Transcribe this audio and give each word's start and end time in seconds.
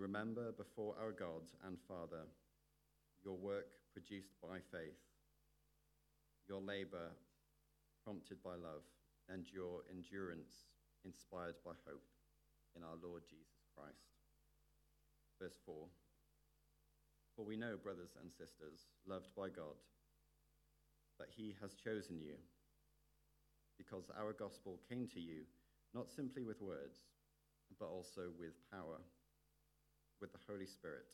remember 0.00 0.50
before 0.56 0.96
our 0.96 1.12
God 1.12 1.44
and 1.66 1.76
Father 1.86 2.24
your 3.22 3.36
work 3.36 3.68
produced 3.92 4.32
by 4.40 4.56
faith, 4.72 4.96
your 6.48 6.60
labor 6.60 7.12
prompted 8.02 8.42
by 8.42 8.56
love, 8.56 8.88
and 9.28 9.44
your 9.52 9.84
endurance 9.92 10.72
inspired 11.04 11.54
by 11.64 11.76
hope 11.84 12.08
in 12.74 12.82
our 12.82 12.96
Lord 13.04 13.22
Jesus 13.28 13.68
Christ. 13.76 14.16
Verse 15.38 15.60
4 15.66 15.74
For 17.36 17.44
we 17.44 17.60
know, 17.60 17.76
brothers 17.76 18.16
and 18.22 18.32
sisters, 18.32 18.88
loved 19.06 19.28
by 19.36 19.52
God, 19.52 19.76
that 21.18 21.28
He 21.28 21.54
has 21.60 21.74
chosen 21.76 22.18
you, 22.18 22.40
because 23.76 24.08
our 24.16 24.32
gospel 24.32 24.80
came 24.88 25.06
to 25.12 25.20
you 25.20 25.44
not 25.94 26.08
simply 26.08 26.42
with 26.42 26.62
words, 26.62 27.04
but 27.78 27.92
also 27.92 28.32
with 28.38 28.56
power, 28.72 29.04
with 30.20 30.32
the 30.32 30.44
Holy 30.46 30.66
Spirit, 30.66 31.08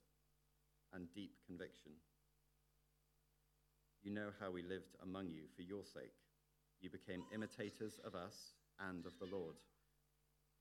and 0.92 1.06
deep 1.14 1.32
conviction. 1.46 1.92
You 4.02 4.10
know 4.10 4.30
how 4.38 4.50
we 4.50 4.62
lived 4.62 4.94
among 5.02 5.30
you 5.30 5.50
for 5.54 5.62
your 5.62 5.82
sake. 5.82 6.14
You 6.80 6.90
became 6.90 7.26
imitators 7.34 7.98
of 8.04 8.14
us 8.14 8.54
and 8.78 9.06
of 9.06 9.18
the 9.18 9.26
Lord. 9.26 9.56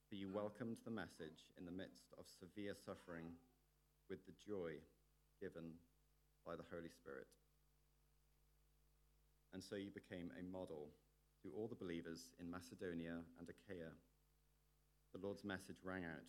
For 0.10 0.16
you 0.16 0.30
welcomed 0.30 0.78
the 0.86 0.94
message 0.94 1.50
in 1.58 1.66
the 1.66 1.74
midst 1.74 2.14
of 2.18 2.26
severe 2.26 2.74
suffering 2.86 3.34
with 4.10 4.26
the 4.26 4.38
joy 4.46 4.78
given 5.42 5.78
by 6.46 6.56
the 6.56 6.66
Holy 6.70 6.90
Spirit. 6.90 7.28
And 9.54 9.62
so 9.64 9.76
you 9.76 9.90
became 9.90 10.30
a 10.38 10.44
model 10.46 10.90
to 11.42 11.50
all 11.58 11.68
the 11.68 11.78
believers 11.78 12.30
in 12.40 12.50
Macedonia 12.50 13.22
and 13.40 13.48
Achaia. 13.50 13.94
The 15.14 15.22
Lord's 15.22 15.44
message 15.44 15.82
rang 15.84 16.06
out 16.06 16.26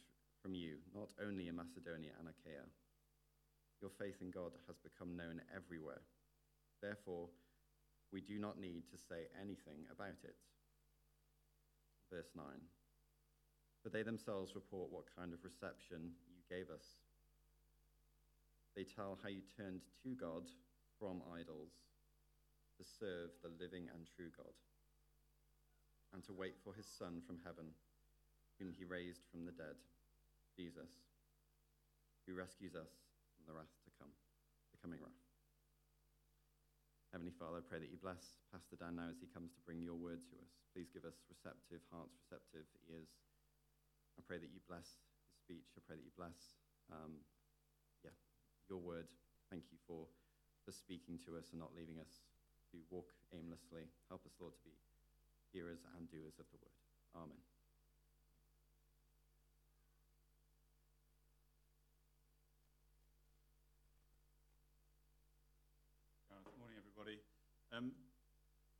from 0.46 0.54
you, 0.54 0.78
not 0.94 1.10
only 1.18 1.50
in 1.50 1.58
Macedonia 1.58 2.14
and 2.22 2.30
Achaia. 2.30 2.62
Your 3.82 3.90
faith 3.90 4.22
in 4.22 4.30
God 4.30 4.54
has 4.70 4.78
become 4.78 5.18
known 5.18 5.42
everywhere. 5.50 6.06
Therefore, 6.78 7.26
we 8.14 8.22
do 8.22 8.38
not 8.38 8.54
need 8.54 8.86
to 8.94 8.96
say 9.10 9.26
anything 9.34 9.90
about 9.90 10.22
it. 10.22 10.38
Verse 12.14 12.30
9. 12.38 12.46
For 13.82 13.90
they 13.90 14.06
themselves 14.06 14.54
report 14.54 14.94
what 14.94 15.10
kind 15.18 15.34
of 15.34 15.42
reception 15.42 16.14
you 16.30 16.46
gave 16.46 16.70
us. 16.70 17.02
They 18.78 18.86
tell 18.86 19.18
how 19.18 19.34
you 19.34 19.42
turned 19.58 19.82
to 20.06 20.14
God 20.14 20.46
from 20.94 21.26
idols 21.34 21.74
to 22.78 22.86
serve 22.86 23.34
the 23.42 23.50
living 23.58 23.90
and 23.90 24.06
true 24.06 24.30
God, 24.30 24.54
and 26.14 26.22
to 26.22 26.38
wait 26.38 26.54
for 26.62 26.70
his 26.70 26.86
Son 26.86 27.18
from 27.26 27.42
heaven, 27.42 27.74
whom 28.60 28.70
he 28.70 28.86
raised 28.86 29.26
from 29.26 29.42
the 29.42 29.50
dead, 29.50 29.74
Jesus, 30.56 30.88
who 32.24 32.32
rescues 32.32 32.72
us 32.72 32.88
from 33.36 33.44
the 33.44 33.52
wrath 33.52 33.70
to 33.84 33.92
come, 34.00 34.08
the 34.72 34.80
coming 34.80 34.98
wrath. 35.04 35.20
Heavenly 37.12 37.36
Father, 37.36 37.60
I 37.60 37.64
pray 37.68 37.78
that 37.78 37.92
you 37.92 38.00
bless 38.00 38.40
Pastor 38.48 38.80
Dan 38.80 38.96
now 38.96 39.12
as 39.12 39.20
he 39.20 39.28
comes 39.28 39.52
to 39.52 39.60
bring 39.68 39.84
your 39.84 40.00
word 40.00 40.24
to 40.32 40.34
us. 40.40 40.52
Please 40.72 40.88
give 40.88 41.04
us 41.04 41.16
receptive 41.28 41.84
hearts, 41.92 42.16
receptive 42.24 42.64
ears. 42.88 43.12
I 44.16 44.24
pray 44.24 44.40
that 44.40 44.48
you 44.48 44.64
bless 44.64 44.96
his 45.28 45.36
speech. 45.36 45.68
I 45.76 45.84
pray 45.84 46.00
that 46.00 46.04
you 46.08 46.12
bless, 46.16 46.56
um, 46.88 47.20
yeah, 48.00 48.16
your 48.68 48.80
word. 48.80 49.08
Thank 49.52 49.68
you 49.68 49.78
for, 49.84 50.08
for 50.64 50.72
speaking 50.72 51.20
to 51.28 51.36
us 51.36 51.52
and 51.52 51.60
not 51.60 51.76
leaving 51.76 52.00
us 52.00 52.24
to 52.72 52.80
walk 52.88 53.12
aimlessly. 53.32 53.84
Help 54.08 54.24
us, 54.24 54.32
Lord, 54.40 54.56
to 54.56 54.64
be 54.64 54.74
hearers 55.52 55.84
and 55.96 56.08
doers 56.08 56.40
of 56.40 56.48
the 56.48 56.58
word. 56.60 56.76
Amen. 57.16 57.40
Good 66.44 66.60
morning, 66.60 66.76
everybody. 66.76 67.16
Um, 67.76 67.92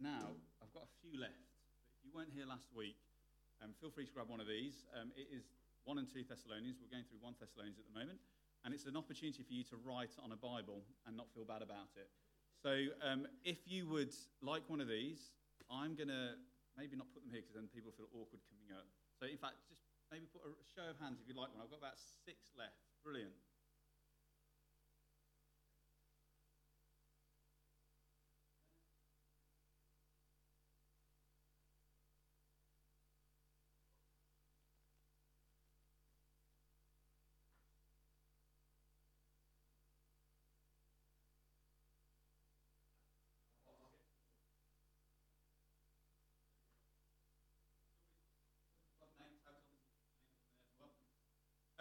now, 0.01 0.33
I've 0.65 0.73
got 0.73 0.89
a 0.89 0.93
few 1.05 1.21
left. 1.21 1.53
But 1.85 1.93
if 1.93 2.01
you 2.01 2.17
weren't 2.17 2.33
here 2.33 2.49
last 2.49 2.73
week, 2.73 2.97
um, 3.61 3.77
feel 3.77 3.93
free 3.93 4.09
to 4.09 4.13
grab 4.13 4.33
one 4.33 4.41
of 4.41 4.49
these. 4.49 4.89
Um, 4.97 5.13
it 5.21 5.29
is 5.29 5.53
1 5.85 6.01
and 6.01 6.09
2 6.09 6.25
Thessalonians. 6.25 6.81
We're 6.81 6.89
going 6.89 7.05
through 7.05 7.21
1 7.21 7.37
Thessalonians 7.37 7.77
at 7.77 7.85
the 7.85 7.93
moment. 7.93 8.17
And 8.65 8.73
it's 8.73 8.89
an 8.89 8.97
opportunity 8.97 9.45
for 9.45 9.53
you 9.53 9.69
to 9.69 9.77
write 9.85 10.17
on 10.17 10.33
a 10.33 10.41
Bible 10.41 10.81
and 11.05 11.13
not 11.13 11.29
feel 11.37 11.45
bad 11.45 11.61
about 11.61 11.93
it. 12.01 12.09
So 12.57 12.73
um, 13.05 13.29
if 13.45 13.69
you 13.69 13.85
would 13.85 14.17
like 14.41 14.65
one 14.73 14.81
of 14.81 14.89
these, 14.89 15.37
I'm 15.69 15.93
going 15.93 16.09
to 16.09 16.41
maybe 16.81 16.97
not 16.97 17.13
put 17.13 17.21
them 17.21 17.29
here 17.29 17.45
because 17.45 17.53
then 17.53 17.69
people 17.69 17.93
feel 17.93 18.09
awkward 18.17 18.41
coming 18.49 18.73
up. 18.73 18.89
So, 19.21 19.29
in 19.29 19.37
fact, 19.37 19.61
just 19.69 19.85
maybe 20.09 20.25
put 20.25 20.41
a 20.41 20.57
show 20.73 20.89
of 20.89 20.97
hands 20.97 21.21
if 21.21 21.29
you'd 21.29 21.37
like 21.37 21.53
one. 21.53 21.61
I've 21.61 21.73
got 21.73 21.85
about 21.85 22.01
six 22.01 22.49
left. 22.57 22.81
Brilliant. 23.05 23.37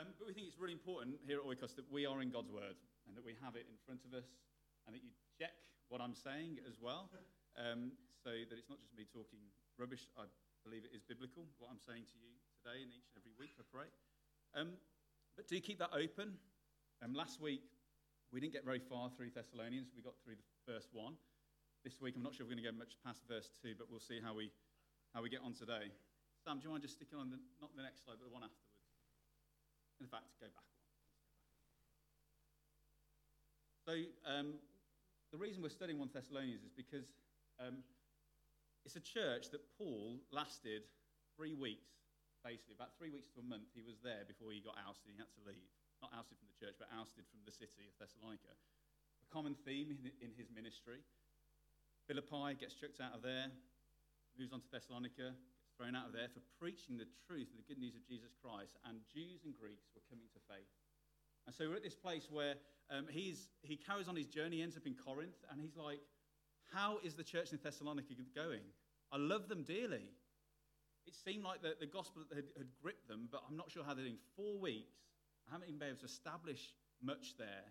Um, 0.06 0.14
but 0.22 0.30
we 0.30 0.38
think 0.38 0.46
it's 0.46 0.62
really 0.62 0.78
important 0.78 1.18
here 1.26 1.42
at 1.42 1.46
Oikos 1.50 1.74
that 1.82 1.90
we 1.90 2.06
are 2.06 2.22
in 2.22 2.30
God's 2.30 2.54
Word 2.54 2.78
and 3.10 3.18
that 3.18 3.26
we 3.26 3.34
have 3.42 3.58
it 3.58 3.66
in 3.66 3.74
front 3.90 4.06
of 4.06 4.14
us 4.14 4.38
and 4.86 4.94
that 4.94 5.02
you 5.02 5.10
check 5.34 5.58
what 5.90 5.98
I'm 5.98 6.14
saying 6.14 6.62
as 6.70 6.78
well 6.78 7.10
um, 7.58 7.90
so 8.22 8.30
that 8.30 8.54
it's 8.54 8.70
not 8.70 8.78
just 8.78 8.94
me 8.94 9.10
talking 9.10 9.42
rubbish. 9.82 10.06
I 10.14 10.30
believe 10.62 10.86
it 10.86 10.94
is 10.94 11.02
biblical, 11.02 11.50
what 11.58 11.74
I'm 11.74 11.82
saying 11.82 12.06
to 12.06 12.18
you 12.22 12.38
today 12.62 12.86
and 12.86 12.94
each 12.94 13.10
and 13.10 13.18
every 13.18 13.34
week, 13.34 13.58
I 13.58 13.66
pray. 13.66 13.90
Um, 14.54 14.78
but 15.34 15.50
do 15.50 15.58
keep 15.58 15.82
that 15.82 15.90
open. 15.90 16.38
Um, 17.02 17.18
last 17.18 17.42
week, 17.42 17.66
we 18.30 18.38
didn't 18.38 18.54
get 18.54 18.62
very 18.62 18.86
far 18.86 19.10
through 19.10 19.34
Thessalonians. 19.34 19.90
We 19.98 20.06
got 20.06 20.22
through 20.22 20.38
the 20.38 20.50
first 20.70 20.94
one. 20.94 21.18
This 21.82 21.98
week, 21.98 22.14
I'm 22.14 22.22
not 22.22 22.38
sure 22.38 22.46
we're 22.46 22.54
going 22.54 22.62
to 22.62 22.70
go 22.70 22.78
much 22.78 22.94
past 23.02 23.26
verse 23.26 23.50
2, 23.66 23.74
but 23.74 23.90
we'll 23.90 24.06
see 24.06 24.22
how 24.22 24.38
we, 24.38 24.54
how 25.18 25.26
we 25.26 25.34
get 25.34 25.42
on 25.42 25.58
today. 25.58 25.90
Sam, 26.46 26.62
do 26.62 26.70
you 26.70 26.70
mind 26.70 26.86
just 26.86 26.94
sticking 26.94 27.18
on 27.18 27.34
the, 27.34 27.42
not 27.58 27.74
the 27.74 27.82
next 27.82 28.06
slide, 28.06 28.22
but 28.22 28.30
the 28.30 28.34
one 28.34 28.46
afterwards? 28.46 28.75
In 30.00 30.08
fact, 30.08 30.28
go 30.40 30.48
back. 30.52 30.70
So, 33.86 33.94
um, 34.26 34.58
the 35.32 35.38
reason 35.38 35.62
we're 35.62 35.70
studying 35.70 36.00
1 36.00 36.10
Thessalonians 36.10 36.64
is 36.66 36.74
because 36.74 37.06
um, 37.62 37.86
it's 38.84 38.98
a 38.98 39.04
church 39.04 39.54
that 39.54 39.62
Paul 39.78 40.20
lasted 40.34 40.90
three 41.38 41.54
weeks, 41.54 41.94
basically, 42.42 42.74
about 42.74 42.98
three 42.98 43.14
weeks 43.14 43.30
to 43.36 43.42
a 43.42 43.48
month. 43.48 43.70
He 43.74 43.86
was 43.86 44.02
there 44.02 44.26
before 44.26 44.52
he 44.52 44.62
got 44.62 44.78
ousted. 44.82 45.14
He 45.14 45.18
had 45.18 45.30
to 45.38 45.44
leave. 45.46 45.70
Not 46.04 46.12
ousted 46.18 46.38
from 46.38 46.50
the 46.52 46.58
church, 46.60 46.76
but 46.78 46.92
ousted 46.92 47.24
from 47.30 47.46
the 47.48 47.54
city 47.56 47.88
of 47.88 47.94
Thessalonica. 47.98 48.52
A 48.52 49.28
common 49.32 49.56
theme 49.66 49.90
in, 49.94 50.12
in 50.22 50.32
his 50.36 50.52
ministry. 50.52 51.02
Philippi 52.06 52.54
gets 52.62 52.78
chucked 52.78 53.02
out 53.02 53.18
of 53.18 53.26
there, 53.26 53.50
moves 54.38 54.54
on 54.54 54.62
to 54.62 54.70
Thessalonica, 54.70 55.34
thrown 55.78 55.96
out 55.96 56.08
of 56.08 56.16
there 56.16 56.32
for 56.32 56.42
preaching 56.60 56.98
the 56.98 57.08
truth 57.28 57.52
of 57.52 57.60
the 57.60 57.68
good 57.68 57.80
news 57.80 57.96
of 57.96 58.08
Jesus 58.08 58.32
Christ, 58.40 58.80
and 58.88 59.04
Jews 59.12 59.44
and 59.44 59.56
Greeks 59.56 59.92
were 59.96 60.04
coming 60.10 60.28
to 60.32 60.42
faith. 60.48 60.72
And 61.46 61.54
so 61.54 61.70
we're 61.70 61.78
at 61.78 61.86
this 61.86 61.96
place 61.96 62.28
where 62.32 62.56
um, 62.90 63.06
he's, 63.12 63.52
he 63.62 63.78
carries 63.78 64.08
on 64.08 64.16
his 64.16 64.26
journey, 64.26 64.62
ends 64.62 64.78
up 64.78 64.88
in 64.88 64.96
Corinth, 64.96 65.38
and 65.52 65.62
he's 65.62 65.76
like, 65.76 66.02
How 66.74 66.98
is 67.04 67.14
the 67.14 67.24
church 67.24 67.52
in 67.52 67.60
Thessalonica 67.62 68.16
going? 68.34 68.66
I 69.12 69.18
love 69.18 69.48
them 69.48 69.64
dearly. 69.64 70.10
It 71.06 71.14
seemed 71.14 71.46
like 71.46 71.62
the, 71.62 71.78
the 71.80 71.86
gospel 71.86 72.26
had, 72.34 72.50
had 72.58 72.74
gripped 72.82 73.08
them, 73.08 73.30
but 73.30 73.46
I'm 73.46 73.56
not 73.56 73.70
sure 73.70 73.86
how 73.86 73.94
they're 73.94 74.10
doing. 74.10 74.18
Four 74.34 74.58
weeks, 74.58 74.98
I 75.46 75.54
haven't 75.54 75.70
even 75.70 75.78
been 75.78 75.94
able 75.94 76.02
to 76.02 76.10
establish 76.10 76.74
much 76.98 77.38
there. 77.38 77.70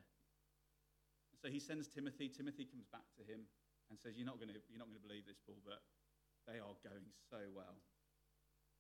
And 1.35 1.39
so 1.43 1.51
he 1.51 1.59
sends 1.59 1.91
Timothy. 1.91 2.31
Timothy 2.31 2.63
comes 2.63 2.87
back 2.95 3.11
to 3.19 3.27
him 3.27 3.43
and 3.91 3.99
says, 3.99 4.15
You're 4.15 4.31
not 4.31 4.39
going 4.39 4.55
to, 4.55 4.61
you're 4.71 4.79
not 4.79 4.87
going 4.87 5.03
to 5.03 5.07
believe 5.07 5.27
this, 5.27 5.43
Paul, 5.43 5.59
but 5.67 5.83
they 6.47 6.63
are 6.63 6.79
going 6.87 7.11
so 7.31 7.43
well. 7.51 7.75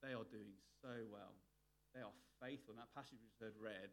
They 0.04 0.12
are 0.12 0.28
doing 0.28 0.52
so 0.84 0.92
well. 1.08 1.32
They 1.96 2.04
are 2.04 2.12
faithful. 2.36 2.76
In 2.76 2.80
that 2.84 2.92
passage 2.92 3.16
we 3.24 3.32
just 3.40 3.56
read, 3.56 3.88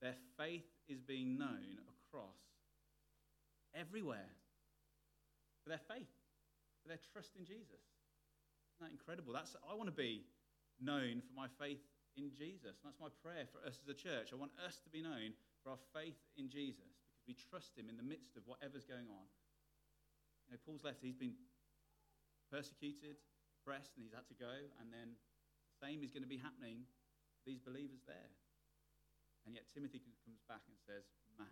their 0.00 0.16
faith 0.40 0.64
is 0.88 1.04
being 1.04 1.36
known 1.36 1.76
across 1.84 2.40
everywhere 3.76 4.32
for 5.60 5.68
their 5.68 5.84
faith, 5.84 6.08
for 6.80 6.88
their 6.88 7.00
trust 7.12 7.36
in 7.36 7.44
Jesus. 7.44 7.84
Isn't 8.80 8.88
that 8.88 8.96
incredible? 8.96 9.36
That's, 9.36 9.52
I 9.60 9.76
want 9.76 9.92
to 9.92 9.96
be 9.96 10.24
known 10.80 11.20
for 11.20 11.36
my 11.36 11.52
faith 11.60 11.84
in 12.16 12.32
Jesus. 12.32 12.80
And 12.80 12.88
that's 12.88 13.00
my 13.00 13.12
prayer 13.20 13.44
for 13.44 13.60
us 13.68 13.76
as 13.76 13.88
a 13.92 13.96
church. 13.96 14.32
I 14.32 14.40
want 14.40 14.56
us 14.64 14.80
to 14.84 14.88
be 14.88 15.04
known 15.04 15.36
for 15.60 15.76
our 15.76 15.82
faith 15.92 16.16
in 16.40 16.48
Jesus 16.48 16.96
because 17.12 17.28
we 17.28 17.36
trust 17.36 17.76
him 17.76 17.92
in 17.92 18.00
the 18.00 18.06
midst 18.06 18.40
of 18.40 18.48
whatever's 18.48 18.88
going 18.88 19.08
on. 19.12 19.26
You 20.48 20.56
know, 20.56 20.60
Paul's 20.64 20.84
left, 20.84 21.04
he's 21.04 21.16
been 21.16 21.36
persecuted, 22.48 23.20
oppressed, 23.66 23.98
and 23.98 24.06
he's 24.06 24.14
had 24.14 24.30
to 24.30 24.38
go. 24.38 24.54
And 24.78 24.94
then 24.94 25.18
the 25.66 25.74
same 25.82 26.06
is 26.06 26.14
going 26.14 26.22
to 26.22 26.30
be 26.30 26.38
happening 26.38 26.86
these 27.42 27.58
believers 27.58 28.06
there. 28.06 28.30
And 29.42 29.58
yet 29.58 29.66
Timothy 29.74 29.98
comes 30.22 30.38
back 30.46 30.62
and 30.70 30.78
says, 30.78 31.02
Man, 31.34 31.50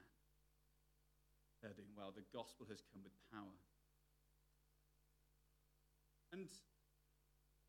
they're 1.58 1.75
doing 1.75 1.90
well. 1.99 2.14
The 2.14 2.22
gospel 2.31 2.70
has 2.70 2.78
come 2.94 3.02
with 3.02 3.14
power. 3.34 3.58
And 6.31 6.46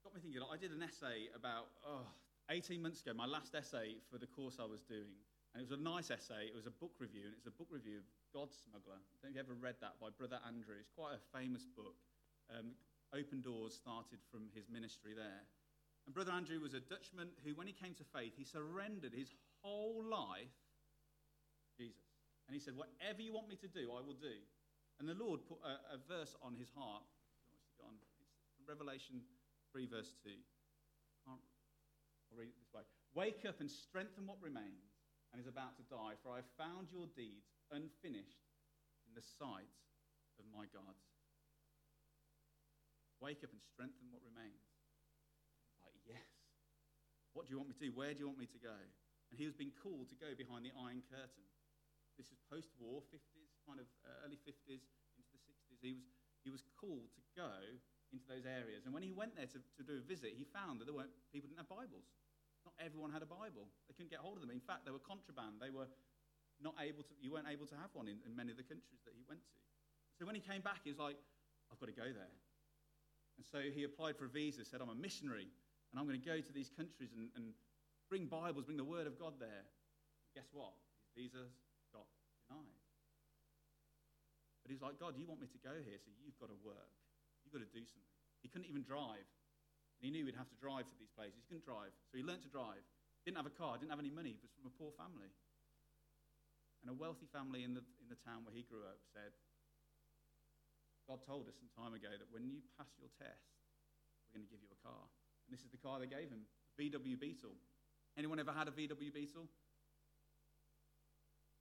got 0.06 0.14
me 0.14 0.22
thinking, 0.22 0.42
I 0.42 0.58
did 0.62 0.70
an 0.70 0.86
essay 0.86 1.34
about 1.34 1.74
oh, 1.82 2.06
18 2.50 2.82
months 2.82 3.02
ago, 3.02 3.18
my 3.18 3.26
last 3.26 3.54
essay 3.58 3.98
for 4.10 4.22
the 4.22 4.30
course 4.30 4.62
I 4.62 4.70
was 4.70 4.86
doing. 4.86 5.18
And 5.54 5.62
it 5.62 5.66
was 5.66 5.78
a 5.78 5.82
nice 5.82 6.12
essay. 6.12 6.52
It 6.52 6.58
was 6.58 6.68
a 6.68 6.74
book 6.74 6.94
review, 7.00 7.30
and 7.30 7.34
it's 7.34 7.48
a 7.48 7.54
book 7.54 7.70
review 7.72 8.04
of 8.04 8.08
God 8.34 8.50
Smuggler. 8.52 9.00
I 9.00 9.16
don't 9.22 9.32
know 9.32 9.40
if 9.40 9.40
you 9.40 9.46
ever 9.46 9.56
read 9.56 9.80
that 9.80 9.96
by 10.04 10.12
Brother 10.12 10.42
Andrew. 10.44 10.76
It's 10.76 10.92
quite 10.92 11.16
a 11.16 11.22
famous 11.32 11.64
book. 11.64 11.96
Um, 12.52 12.76
Open 13.14 13.42
Doors 13.42 13.76
started 13.76 14.20
from 14.32 14.50
his 14.54 14.66
ministry 14.72 15.14
there. 15.14 15.46
And 16.06 16.14
Brother 16.14 16.32
Andrew 16.32 16.62
was 16.62 16.74
a 16.74 16.80
Dutchman 16.80 17.30
who, 17.44 17.56
when 17.56 17.68
he 17.68 17.74
came 17.74 17.94
to 17.96 18.06
faith, 18.14 18.34
he 18.38 18.46
surrendered 18.46 19.14
his 19.14 19.34
whole 19.62 20.06
life 20.06 20.54
to 21.66 21.70
Jesus. 21.78 22.06
And 22.46 22.54
he 22.54 22.62
said, 22.62 22.78
Whatever 22.78 23.22
you 23.22 23.34
want 23.34 23.50
me 23.50 23.58
to 23.58 23.68
do, 23.68 23.90
I 23.90 24.02
will 24.06 24.18
do. 24.18 24.38
And 25.00 25.10
the 25.10 25.18
Lord 25.18 25.42
put 25.50 25.58
a, 25.66 25.98
a 25.98 26.00
verse 26.08 26.38
on 26.42 26.56
his 26.56 26.70
heart. 26.78 27.04
It's 27.58 27.74
from 27.76 27.98
Revelation 28.70 29.22
3, 29.74 29.90
verse 29.90 30.14
2. 30.24 30.30
I'll 31.28 31.42
read 32.38 32.54
it 32.54 32.58
this 32.62 32.74
way 32.74 32.86
Wake 33.18 33.48
up 33.48 33.60
and 33.60 33.70
strengthen 33.70 34.28
what 34.28 34.38
remains 34.42 34.94
and 35.34 35.42
is 35.42 35.50
about 35.50 35.76
to 35.78 35.84
die, 35.90 36.16
for 36.22 36.32
I 36.32 36.46
have 36.46 36.52
found 36.56 36.88
your 36.94 37.10
deeds 37.18 37.50
unfinished 37.72 38.46
in 39.10 39.12
the 39.18 39.26
sight 39.26 39.74
of 40.38 40.46
my 40.54 40.70
God. 40.72 40.96
Wake 43.24 43.44
up 43.44 43.52
and 43.52 43.62
strengthen 43.64 44.12
what 44.12 44.24
remains. 44.24 44.66
Like, 45.84 45.96
yes. 46.04 46.26
What 47.36 47.48
do 47.48 47.56
you 47.56 47.60
want 47.60 47.72
me 47.72 47.76
to 47.80 47.86
do? 47.88 47.92
Where 47.92 48.12
do 48.16 48.20
you 48.24 48.28
want 48.28 48.40
me 48.40 48.48
to 48.48 48.62
go? 48.62 48.76
And 49.32 49.36
he 49.36 49.48
was 49.48 49.56
being 49.58 49.76
called 49.76 50.08
to 50.12 50.18
go 50.18 50.32
behind 50.38 50.64
the 50.64 50.74
Iron 50.76 51.04
Curtain. 51.12 51.46
This 52.16 52.32
is 52.32 52.40
post 52.48 52.72
war, 52.80 53.04
50s, 53.12 53.52
kind 53.68 53.80
of 53.84 53.88
uh, 54.08 54.24
early 54.24 54.40
50s 54.40 54.88
into 55.20 55.30
the 55.36 55.42
60s. 55.44 55.80
He 55.84 55.92
was, 55.92 56.08
he 56.48 56.52
was 56.52 56.64
called 56.80 57.12
to 57.12 57.22
go 57.36 57.52
into 58.16 58.24
those 58.32 58.48
areas. 58.48 58.88
And 58.88 58.96
when 58.96 59.04
he 59.04 59.12
went 59.12 59.36
there 59.36 59.52
to, 59.52 59.60
to 59.60 59.84
do 59.84 60.00
a 60.00 60.06
visit, 60.06 60.32
he 60.40 60.48
found 60.48 60.80
that 60.80 60.88
there 60.88 60.96
weren't, 60.96 61.12
people 61.36 61.52
didn't 61.52 61.60
have 61.60 61.72
Bibles. 61.72 62.08
Not 62.64 62.76
everyone 62.80 63.12
had 63.12 63.22
a 63.22 63.30
Bible. 63.30 63.68
They 63.92 63.94
couldn't 63.94 64.16
get 64.16 64.24
hold 64.24 64.40
of 64.40 64.42
them. 64.42 64.54
In 64.54 64.64
fact, 64.64 64.88
they 64.88 64.96
were 64.96 65.04
contraband. 65.04 65.60
They 65.60 65.70
were 65.74 65.92
not 66.64 66.80
able 66.80 67.04
to, 67.04 67.14
you 67.20 67.36
weren't 67.36 67.52
able 67.52 67.68
to 67.68 67.76
have 67.76 67.92
one 67.92 68.08
in, 68.08 68.24
in 68.24 68.32
many 68.32 68.56
of 68.56 68.58
the 68.58 68.64
countries 68.64 69.04
that 69.04 69.12
he 69.12 69.28
went 69.28 69.44
to. 69.52 69.60
So 70.16 70.24
when 70.24 70.40
he 70.40 70.44
came 70.44 70.64
back, 70.64 70.88
he 70.88 70.90
was 70.90 71.02
like, 71.02 71.20
I've 71.68 71.80
got 71.84 71.92
to 71.92 71.98
go 71.98 72.08
there. 72.08 72.32
And 73.38 73.46
so 73.46 73.60
he 73.60 73.84
applied 73.84 74.16
for 74.16 74.26
a 74.26 74.32
visa, 74.32 74.64
said, 74.64 74.80
I'm 74.80 74.90
a 74.90 74.96
missionary, 74.96 75.48
and 75.92 75.96
I'm 76.00 76.08
going 76.08 76.20
to 76.20 76.26
go 76.26 76.40
to 76.40 76.54
these 76.56 76.72
countries 76.72 77.12
and, 77.12 77.28
and 77.36 77.52
bring 78.08 78.28
Bibles, 78.28 78.64
bring 78.64 78.80
the 78.80 78.88
Word 78.88 79.08
of 79.08 79.20
God 79.20 79.36
there. 79.40 79.66
And 79.68 80.32
guess 80.34 80.48
what? 80.56 80.72
His 81.04 81.28
visa 81.28 81.44
got 81.92 82.08
denied. 82.48 82.80
But 84.64 84.74
he's 84.74 84.82
like, 84.82 84.98
God, 84.98 85.14
you 85.14 85.28
want 85.30 85.44
me 85.44 85.48
to 85.52 85.62
go 85.62 85.78
here, 85.78 86.00
so 86.02 86.10
you've 86.24 86.40
got 86.42 86.50
to 86.50 86.60
work. 86.66 86.90
You've 87.46 87.54
got 87.54 87.62
to 87.62 87.70
do 87.70 87.86
something. 87.86 88.18
He 88.42 88.50
couldn't 88.50 88.66
even 88.66 88.82
drive. 88.82 89.30
And 90.00 90.04
he 90.04 90.10
knew 90.10 90.26
he'd 90.26 90.40
have 90.40 90.50
to 90.50 90.58
drive 90.58 90.90
to 90.90 90.98
these 90.98 91.14
places. 91.14 91.38
He 91.38 91.46
couldn't 91.46 91.70
drive. 91.70 91.94
So 92.10 92.18
he 92.18 92.26
learned 92.26 92.42
to 92.48 92.52
drive. 92.52 92.82
Didn't 93.30 93.38
have 93.38 93.50
a 93.50 93.54
car, 93.54 93.78
didn't 93.78 93.94
have 93.94 94.02
any 94.02 94.14
money. 94.14 94.38
Was 94.42 94.54
from 94.58 94.70
a 94.70 94.74
poor 94.74 94.90
family. 94.98 95.30
And 96.82 96.90
a 96.90 96.98
wealthy 96.98 97.30
family 97.30 97.66
in 97.66 97.74
the, 97.74 97.86
in 98.02 98.10
the 98.10 98.18
town 98.22 98.46
where 98.46 98.54
he 98.54 98.62
grew 98.66 98.86
up 98.86 99.02
said, 99.10 99.34
God 101.06 101.22
told 101.22 101.46
us 101.46 101.56
some 101.58 101.70
time 101.78 101.94
ago 101.94 102.10
that 102.10 102.30
when 102.34 102.50
you 102.50 102.66
pass 102.78 102.90
your 102.98 103.10
test, 103.22 103.54
we're 104.26 104.42
going 104.42 104.48
to 104.48 104.52
give 104.52 104.62
you 104.62 104.72
a 104.74 104.82
car. 104.82 105.06
And 105.46 105.54
this 105.54 105.62
is 105.62 105.70
the 105.70 105.78
car 105.78 106.02
they 106.02 106.10
gave 106.10 106.34
him, 106.34 106.50
VW 106.82 107.20
Beetle. 107.20 107.54
Anyone 108.18 108.42
ever 108.42 108.52
had 108.52 108.68
a 108.68 108.74
VW 108.74 109.14
Beetle? 109.14 109.46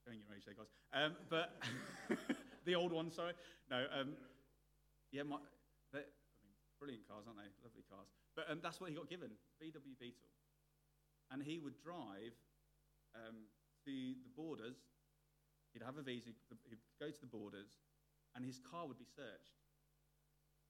Showing 0.05 0.20
your 0.25 0.32
age 0.32 0.44
there, 0.49 0.56
guys. 0.56 0.73
Um, 0.96 1.12
but 1.29 1.61
the 2.64 2.75
old 2.75 2.93
one, 2.93 3.12
sorry. 3.12 3.32
No, 3.69 3.85
um, 3.93 4.17
yeah, 5.12 5.25
my, 5.25 5.37
I 5.93 6.00
mean, 6.00 6.56
brilliant 6.81 7.05
cars, 7.08 7.25
aren't 7.29 7.38
they? 7.38 7.50
Lovely 7.61 7.85
cars. 7.88 8.08
But 8.37 8.49
um, 8.49 8.61
that's 8.64 8.81
what 8.81 8.88
he 8.88 8.97
got 8.97 9.08
given, 9.08 9.31
VW 9.61 9.97
Beetle. 10.00 10.29
And 11.31 11.43
he 11.43 11.58
would 11.61 11.76
drive 11.81 12.32
um, 13.14 13.49
to 13.85 13.93
the 14.25 14.32
borders. 14.37 14.76
He'd 15.73 15.82
have 15.82 15.99
a 15.99 16.02
visa. 16.02 16.31
He'd 16.69 16.85
go 17.00 17.11
to 17.11 17.20
the 17.20 17.26
borders, 17.26 17.76
and 18.34 18.44
his 18.44 18.58
car 18.58 18.86
would 18.86 18.98
be 18.98 19.06
searched. 19.06 19.58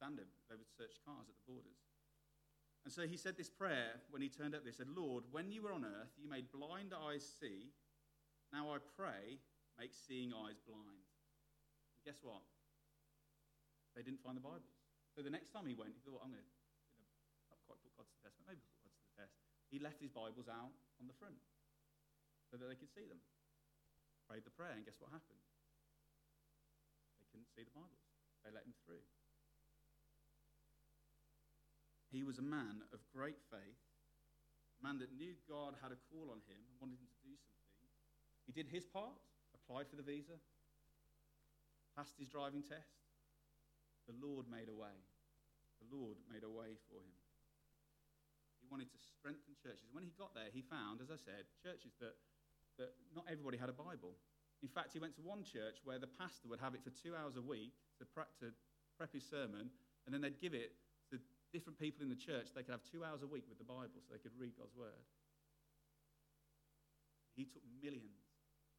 They 0.05 0.53
would 0.53 0.69
search 0.69 1.01
cars 1.01 1.25
at 1.25 1.33
the 1.33 1.49
borders. 1.49 1.81
And 2.85 2.93
so 2.93 3.09
he 3.09 3.17
said 3.17 3.33
this 3.33 3.49
prayer 3.49 3.97
when 4.13 4.21
he 4.21 4.29
turned 4.29 4.53
up. 4.53 4.61
They 4.61 4.69
said, 4.69 4.85
Lord, 4.93 5.25
when 5.33 5.49
you 5.49 5.65
were 5.65 5.73
on 5.73 5.81
earth, 5.81 6.13
you 6.21 6.29
made 6.29 6.53
blind 6.53 6.93
eyes 6.93 7.25
see. 7.25 7.73
Now 8.53 8.69
I 8.69 8.77
pray, 8.93 9.41
make 9.81 9.97
seeing 9.97 10.29
eyes 10.29 10.61
blind. 10.61 11.01
And 11.97 12.05
guess 12.05 12.21
what? 12.21 12.45
They 13.97 14.05
didn't 14.05 14.21
find 14.21 14.37
the 14.37 14.45
Bibles. 14.45 14.77
So 15.17 15.25
the 15.25 15.33
next 15.33 15.49
time 15.49 15.65
he 15.65 15.73
went, 15.73 15.97
he 15.97 16.01
thought, 16.05 16.21
I'm 16.21 16.29
going 16.29 16.45
to 16.45 16.53
quite 17.65 17.81
put 17.81 17.97
God 17.97 18.05
to 18.05 18.13
the 18.13 18.21
test, 18.29 18.37
but 18.37 18.45
maybe 18.45 18.61
put 18.61 18.85
God 18.85 18.93
to 18.93 19.01
the 19.09 19.15
test. 19.17 19.33
He 19.73 19.81
left 19.81 19.97
his 19.97 20.13
Bibles 20.13 20.45
out 20.45 20.75
on 21.01 21.09
the 21.09 21.17
front 21.17 21.41
so 22.45 22.61
that 22.61 22.69
they 22.69 22.77
could 22.77 22.93
see 22.93 23.09
them. 23.09 23.17
Prayed 24.29 24.45
the 24.45 24.53
prayer, 24.53 24.77
and 24.77 24.85
guess 24.85 25.01
what 25.01 25.09
happened? 25.09 25.41
Couldn't 27.35 27.51
see 27.51 27.67
the 27.67 27.75
Bibles. 27.75 27.99
They 28.47 28.51
let 28.55 28.63
him 28.63 28.71
through. 28.87 29.03
He 32.15 32.23
was 32.23 32.39
a 32.39 32.47
man 32.47 32.79
of 32.95 33.03
great 33.11 33.43
faith, 33.51 33.83
a 34.79 34.81
man 34.87 35.03
that 35.03 35.11
knew 35.11 35.35
God 35.43 35.75
had 35.83 35.91
a 35.91 35.99
call 36.07 36.31
on 36.31 36.39
him 36.47 36.63
and 36.63 36.79
wanted 36.79 36.95
him 36.95 37.11
to 37.11 37.19
do 37.27 37.35
something. 37.35 37.91
He 38.47 38.55
did 38.55 38.71
his 38.71 38.87
part, 38.87 39.19
applied 39.51 39.91
for 39.91 39.99
the 39.99 40.07
visa, 40.07 40.39
passed 41.91 42.15
his 42.15 42.31
driving 42.31 42.63
test. 42.63 43.03
The 44.07 44.15
Lord 44.15 44.47
made 44.47 44.71
a 44.71 44.77
way. 44.77 44.95
The 45.83 45.91
Lord 45.91 46.15
made 46.31 46.47
a 46.47 46.53
way 46.55 46.79
for 46.87 47.03
him. 47.03 47.19
He 48.63 48.71
wanted 48.71 48.87
to 48.95 48.99
strengthen 49.19 49.59
churches. 49.59 49.91
When 49.91 50.07
he 50.07 50.15
got 50.15 50.31
there, 50.31 50.47
he 50.55 50.63
found, 50.63 51.03
as 51.03 51.11
I 51.11 51.19
said, 51.19 51.51
churches 51.59 51.99
that, 51.99 52.15
that 52.79 52.95
not 53.11 53.27
everybody 53.27 53.59
had 53.59 53.67
a 53.67 53.75
Bible. 53.75 54.15
In 54.63 54.69
fact, 54.69 54.93
he 54.93 54.99
went 54.99 55.15
to 55.15 55.23
one 55.23 55.43
church 55.43 55.83
where 55.83 55.99
the 55.99 56.09
pastor 56.09 56.47
would 56.47 56.59
have 56.59 56.73
it 56.73 56.83
for 56.83 56.93
two 56.95 57.15
hours 57.15 57.35
a 57.35 57.43
week 57.43 57.75
to 57.99 58.05
prep, 58.05 58.31
to 58.39 58.51
prep 58.97 59.13
his 59.13 59.25
sermon, 59.27 59.69
and 60.05 60.09
then 60.13 60.21
they'd 60.21 60.41
give 60.41 60.53
it 60.53 60.73
to 61.11 61.19
different 61.51 61.77
people 61.77 62.01
in 62.01 62.09
the 62.09 62.17
church. 62.17 62.49
They 62.55 62.63
could 62.63 62.73
have 62.73 62.85
two 62.87 63.03
hours 63.03 63.21
a 63.21 63.29
week 63.29 63.45
with 63.47 63.59
the 63.59 63.67
Bible 63.67 64.01
so 64.01 64.09
they 64.15 64.23
could 64.23 64.33
read 64.39 64.57
God's 64.57 64.73
word. 64.73 65.05
He 67.35 67.43
took 67.45 67.63
millions 67.83 68.31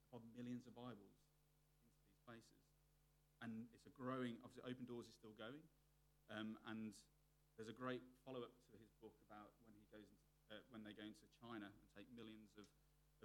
upon 0.08 0.24
millions 0.32 0.64
of 0.64 0.72
Bibles 0.72 1.16
into 1.76 1.92
these 2.00 2.16
places. 2.24 2.64
And 3.44 3.68
it's 3.76 3.84
a 3.84 3.92
growing, 3.92 4.40
obviously, 4.40 4.64
Open 4.64 4.88
Doors 4.88 5.06
is 5.06 5.14
still 5.14 5.36
going. 5.36 5.60
Um, 6.32 6.56
and 6.72 6.96
there's 7.60 7.68
a 7.68 7.76
great 7.76 8.00
follow 8.24 8.40
up 8.40 8.56
to 8.72 8.80
his 8.80 8.90
book 8.98 9.12
about 9.28 9.52
goes 9.96 10.12
into, 10.12 10.28
uh, 10.52 10.60
when 10.68 10.84
they 10.84 10.92
go 10.92 11.08
into 11.08 11.24
China 11.40 11.72
and 11.72 11.84
take 11.96 12.04
millions 12.12 12.52
of, 12.60 12.68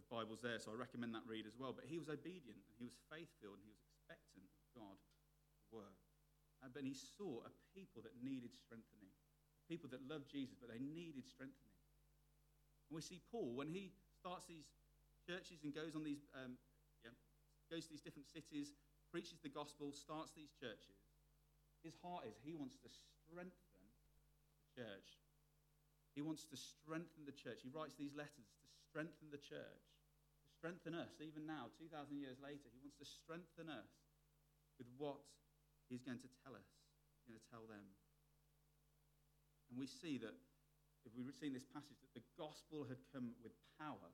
of 0.01 0.09
Bibles 0.09 0.41
there. 0.41 0.57
So 0.57 0.73
I 0.73 0.77
recommend 0.77 1.13
that 1.13 1.21
read 1.29 1.45
as 1.45 1.53
well. 1.53 1.69
But 1.69 1.85
he 1.85 2.01
was 2.01 2.09
obedient 2.09 2.57
and 2.57 2.77
he 2.81 2.89
was 2.89 2.97
faith 3.13 3.29
filled 3.37 3.61
and 3.61 3.65
he 3.69 3.69
was 3.69 3.85
expectant 3.85 4.49
of 4.49 4.53
God 4.73 4.97
work. 5.69 6.01
Uh, 6.65 6.73
but 6.73 6.81
he 6.81 6.97
saw 6.97 7.45
a 7.45 7.51
people 7.77 8.01
that 8.01 8.17
needed 8.17 8.57
strengthening, 8.57 9.13
people 9.69 9.85
that 9.93 10.01
loved 10.09 10.25
Jesus, 10.25 10.57
but 10.57 10.73
they 10.73 10.81
needed 10.81 11.29
strengthening. 11.29 11.77
And 12.89 12.97
we 12.97 13.05
see 13.05 13.21
Paul 13.29 13.53
when 13.53 13.69
he 13.69 13.93
starts 14.17 14.49
these 14.49 14.65
churches 15.21 15.61
and 15.61 15.69
goes 15.69 15.93
on 15.93 16.01
these, 16.01 16.25
um, 16.33 16.57
yeah, 17.05 17.13
goes 17.69 17.85
to 17.85 17.93
these 17.93 18.01
different 18.01 18.29
cities, 18.29 18.73
preaches 19.13 19.37
the 19.41 19.53
gospel, 19.53 19.93
starts 19.93 20.33
these 20.33 20.53
churches. 20.57 20.97
His 21.85 21.97
heart 22.01 22.25
is 22.29 22.37
he 22.41 22.53
wants 22.53 22.77
to 22.81 22.89
strengthen 22.89 23.85
the 24.53 24.65
church 24.81 25.21
he 26.13 26.21
wants 26.21 26.43
to 26.51 26.57
strengthen 26.57 27.23
the 27.25 27.31
church. 27.35 27.63
He 27.63 27.71
writes 27.71 27.95
these 27.95 28.15
letters 28.15 28.51
strengthen 28.91 29.31
the 29.31 29.39
church, 29.39 29.87
to 30.43 30.51
strengthen 30.51 30.91
us, 30.91 31.23
even 31.23 31.47
now, 31.47 31.71
2,000 31.79 32.19
years 32.19 32.35
later. 32.43 32.67
He 32.67 32.83
wants 32.83 32.99
to 32.99 33.07
strengthen 33.07 33.71
us 33.71 33.87
with 34.75 34.91
what 34.99 35.23
he's 35.87 36.03
going 36.03 36.19
to 36.19 36.31
tell 36.43 36.51
us, 36.51 36.67
he's 37.23 37.31
going 37.31 37.39
to 37.39 37.47
tell 37.47 37.63
them. 37.71 37.87
And 39.71 39.79
we 39.79 39.87
see 39.87 40.19
that, 40.19 40.35
if 41.07 41.15
we've 41.15 41.31
seen 41.31 41.55
this 41.55 41.63
passage, 41.63 41.95
that 42.03 42.11
the 42.11 42.27
gospel 42.35 42.83
had 42.83 42.99
come 43.15 43.31
with 43.39 43.55
power. 43.79 44.11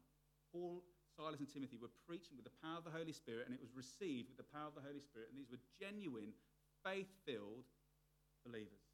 Paul, 0.53 0.85
Silas, 1.17 1.41
and 1.41 1.49
Timothy 1.49 1.81
were 1.81 1.91
preaching 2.05 2.37
with 2.37 2.45
the 2.45 2.59
power 2.61 2.77
of 2.77 2.85
the 2.85 2.93
Holy 2.93 3.17
Spirit, 3.17 3.49
and 3.49 3.57
it 3.57 3.63
was 3.65 3.73
received 3.73 4.29
with 4.29 4.37
the 4.37 4.53
power 4.53 4.69
of 4.69 4.77
the 4.77 4.85
Holy 4.85 5.01
Spirit. 5.01 5.33
And 5.33 5.35
these 5.41 5.49
were 5.49 5.59
genuine, 5.81 6.37
faith 6.85 7.09
filled 7.25 7.65
believers. 8.45 8.85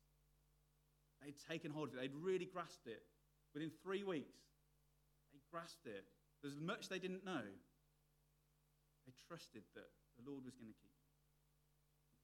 They'd 1.20 1.36
taken 1.44 1.76
hold 1.76 1.92
of 1.92 2.00
it, 2.00 2.00
they'd 2.00 2.16
really 2.16 2.48
grasped 2.48 2.88
it. 2.88 3.04
Within 3.52 3.70
three 3.84 4.08
weeks, 4.08 4.40
grasped 5.54 5.86
it. 5.86 6.10
There's 6.42 6.58
much 6.58 6.90
they 6.90 6.98
didn't 6.98 7.22
know. 7.22 7.46
They 9.06 9.14
trusted 9.30 9.62
that 9.78 9.94
the 10.18 10.26
Lord 10.26 10.42
was 10.42 10.58
going 10.58 10.74
to 10.74 10.82
keep 10.82 10.98
them. 10.98 11.14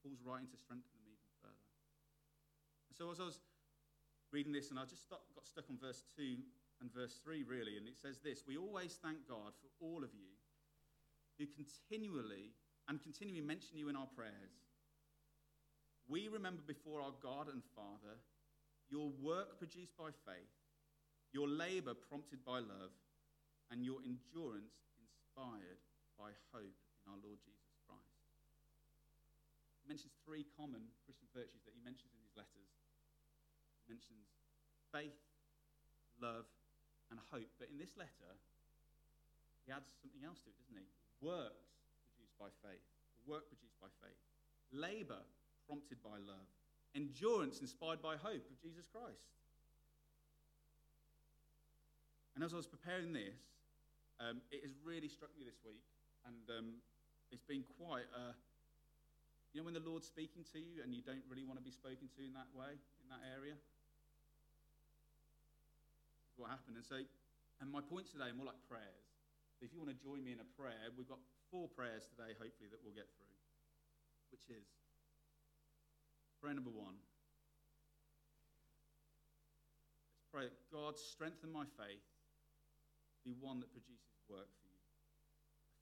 Paul's 0.02 0.26
writing 0.26 0.50
to 0.50 0.58
strengthen 0.58 0.90
them 0.98 1.06
even 1.06 1.30
further. 1.46 1.70
And 2.90 2.98
so 2.98 3.14
as 3.14 3.22
I 3.22 3.30
was 3.30 3.38
reading 4.34 4.50
this, 4.50 4.74
and 4.74 4.82
I 4.82 4.90
just 4.90 5.06
got 5.14 5.22
stuck 5.46 5.70
on 5.70 5.78
verse 5.78 6.02
2 6.18 6.42
and 6.82 6.90
verse 6.90 7.22
3, 7.22 7.46
really, 7.46 7.78
and 7.78 7.86
it 7.86 8.02
says 8.02 8.18
this 8.26 8.50
We 8.50 8.58
always 8.58 8.98
thank 8.98 9.30
God 9.30 9.54
for 9.62 9.70
all 9.78 10.02
of 10.02 10.10
you 10.18 10.34
who 11.38 11.46
continually 11.54 12.58
and 12.90 12.98
continually 12.98 13.46
mention 13.46 13.78
you 13.78 13.94
in 13.94 13.96
our 13.96 14.10
prayers. 14.18 14.58
We 16.10 16.28
remember 16.28 16.66
before 16.66 17.06
our 17.06 17.14
God 17.22 17.48
and 17.54 17.62
Father 17.78 18.18
your 18.90 19.12
work 19.22 19.60
produced 19.60 19.96
by 19.96 20.10
faith, 20.26 20.58
your 21.32 21.48
labor 21.48 21.94
prompted 21.94 22.44
by 22.44 22.58
love, 22.58 22.90
and 23.70 23.86
your 23.86 24.02
endurance 24.02 24.82
inspired 24.98 25.80
by 26.18 26.34
hope 26.52 26.78
in 27.06 27.06
our 27.08 27.22
Lord 27.22 27.40
Jesus 27.46 27.78
Christ. 27.86 28.20
He 29.82 29.88
mentions 29.88 30.14
three 30.26 30.46
common 30.58 30.90
Christian 31.06 31.30
virtues 31.32 31.64
that 31.66 31.74
he 31.78 31.82
mentions 31.86 32.12
in 32.14 32.22
his 32.26 32.34
letters. 32.34 32.70
He 33.86 33.94
mentions 33.94 34.28
faith, 34.92 35.18
love, 36.18 36.50
and 37.10 37.18
hope. 37.30 37.50
But 37.62 37.70
in 37.70 37.78
this 37.78 37.94
letter, 37.98 38.34
he 39.66 39.74
adds 39.74 39.90
something 40.02 40.26
else 40.26 40.42
to 40.46 40.50
it, 40.50 40.58
doesn't 40.58 40.78
he? 40.78 40.90
Works 41.22 41.78
produced 42.10 42.38
by 42.42 42.50
faith, 42.66 42.86
work 43.30 43.46
produced 43.50 43.78
by 43.78 43.90
faith, 44.02 44.18
labor 44.74 45.22
prompted 45.70 46.02
by 46.02 46.18
love, 46.18 46.50
endurance 46.98 47.62
inspired 47.62 48.02
by 48.02 48.18
hope 48.18 48.46
of 48.50 48.58
Jesus 48.62 48.90
Christ. 48.90 49.30
And 52.34 52.44
as 52.44 52.54
I 52.54 52.58
was 52.58 52.66
preparing 52.66 53.14
this, 53.14 53.38
um, 54.20 54.44
it 54.52 54.62
has 54.64 54.76
really 54.84 55.08
struck 55.08 55.32
me 55.40 55.48
this 55.48 55.60
week, 55.64 55.84
and 56.28 56.44
um, 56.52 56.68
it's 57.32 57.44
been 57.44 57.64
quite 57.80 58.08
a. 58.14 58.36
You 59.52 59.62
know, 59.62 59.66
when 59.66 59.74
the 59.74 59.82
Lord's 59.82 60.06
speaking 60.06 60.46
to 60.54 60.62
you 60.62 60.86
and 60.86 60.94
you 60.94 61.02
don't 61.02 61.26
really 61.26 61.42
want 61.42 61.58
to 61.58 61.66
be 61.66 61.74
spoken 61.74 62.06
to 62.06 62.22
in 62.22 62.38
that 62.38 62.54
way, 62.54 62.70
in 63.02 63.08
that 63.10 63.26
area? 63.34 63.58
What 66.38 66.54
happened. 66.54 66.78
And 66.78 66.86
so, 66.86 67.02
and 67.58 67.66
my 67.66 67.82
points 67.82 68.14
today 68.14 68.30
are 68.30 68.38
more 68.38 68.46
like 68.46 68.62
prayers. 68.70 69.10
If 69.58 69.74
you 69.74 69.82
want 69.82 69.90
to 69.90 69.98
join 69.98 70.22
me 70.22 70.38
in 70.38 70.40
a 70.40 70.50
prayer, 70.54 70.94
we've 70.94 71.10
got 71.10 71.18
four 71.50 71.66
prayers 71.66 72.06
today, 72.14 72.38
hopefully, 72.38 72.70
that 72.70 72.78
we'll 72.86 72.94
get 72.94 73.10
through, 73.18 73.34
which 74.30 74.46
is 74.54 74.70
Prayer 76.40 76.56
number 76.56 76.72
one. 76.72 76.96
Let's 80.16 80.32
pray 80.32 80.48
that 80.48 80.56
God 80.72 80.96
strengthen 80.96 81.52
my 81.52 81.68
faith, 81.76 82.00
be 83.24 83.36
one 83.38 83.60
that 83.60 83.72
produces 83.72 84.20
work 84.30 84.48
for 84.62 84.70
you. 84.70 84.84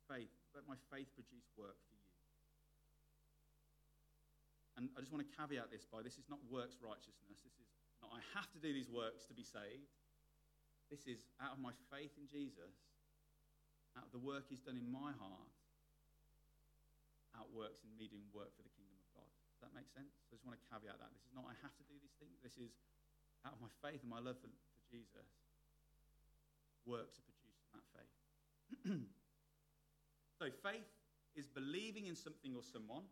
Faith, 0.07 0.33
let 0.55 0.63
my 0.65 0.79
faith 0.89 1.09
produce 1.13 1.47
work 1.59 1.77
for 1.87 1.95
you. 1.95 2.11
And 4.77 4.93
I 4.93 5.01
just 5.01 5.09
want 5.09 5.25
to 5.25 5.31
caveat 5.33 5.73
this 5.73 5.89
by 5.89 6.05
this 6.05 6.21
is 6.21 6.29
not 6.29 6.37
works 6.47 6.77
righteousness. 6.77 7.41
This 7.41 7.57
is 7.57 7.69
not 8.01 8.13
I 8.13 8.21
have 8.37 8.45
to 8.53 8.59
do 8.61 8.69
these 8.69 8.89
works 8.93 9.25
to 9.25 9.33
be 9.33 9.41
saved. 9.41 9.89
This 10.87 11.09
is 11.09 11.25
out 11.41 11.57
of 11.57 11.59
my 11.59 11.73
faith 11.91 12.13
in 12.15 12.29
Jesus, 12.29 12.77
out 13.97 14.07
of 14.07 14.13
the 14.15 14.21
work 14.21 14.47
he's 14.47 14.63
done 14.63 14.79
in 14.79 14.87
my 14.87 15.11
heart, 15.17 15.51
out 17.35 17.51
works 17.51 17.83
in 17.83 17.91
me 17.99 18.07
doing 18.07 18.23
work 18.31 18.53
for 18.55 18.63
the 18.63 18.71
kingdom 18.71 18.95
of 18.95 19.07
God. 19.11 19.29
does 19.51 19.61
that 19.67 19.73
make 19.75 19.89
sense? 19.91 20.15
I 20.29 20.37
just 20.37 20.47
want 20.47 20.55
to 20.55 20.63
caveat 20.71 20.95
that. 20.95 21.11
This 21.11 21.25
is 21.27 21.33
not 21.35 21.43
I 21.49 21.57
have 21.59 21.75
to 21.75 21.85
do 21.91 21.97
these 21.99 22.15
things. 22.21 22.39
This 22.39 22.55
is 22.55 22.71
out 23.43 23.57
of 23.57 23.59
my 23.59 23.73
faith 23.83 23.99
and 23.99 24.09
my 24.09 24.23
love 24.23 24.39
for, 24.39 24.47
for 24.47 24.83
Jesus. 24.87 25.27
Works 26.87 27.19
are 27.19 27.27
produced 27.27 27.59
in 27.67 27.71
that 27.75 27.87
faith. 27.91 28.15
so 30.39 30.45
faith 30.63 30.87
is 31.35 31.45
believing 31.45 32.07
in 32.07 32.15
something 32.15 32.55
or 32.55 32.63
someone. 32.63 33.03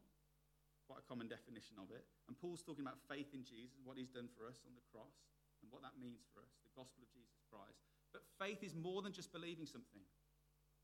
Quite 0.88 1.04
a 1.04 1.08
common 1.12 1.28
definition 1.28 1.76
of 1.82 1.92
it. 1.92 2.08
And 2.32 2.40
Paul's 2.40 2.64
talking 2.64 2.88
about 2.88 3.04
faith 3.12 3.36
in 3.36 3.44
Jesus, 3.44 3.76
what 3.84 4.00
he's 4.00 4.14
done 4.14 4.32
for 4.32 4.48
us 4.48 4.64
on 4.64 4.72
the 4.78 4.86
cross, 4.94 5.28
and 5.60 5.68
what 5.74 5.84
that 5.84 5.98
means 6.00 6.24
for 6.32 6.40
us, 6.40 6.56
the 6.64 6.72
gospel 6.72 7.04
of 7.04 7.10
Jesus 7.12 7.42
Christ. 7.52 7.84
But 8.16 8.24
faith 8.40 8.64
is 8.64 8.78
more 8.78 9.02
than 9.02 9.12
just 9.12 9.34
believing 9.36 9.66
something. 9.66 10.06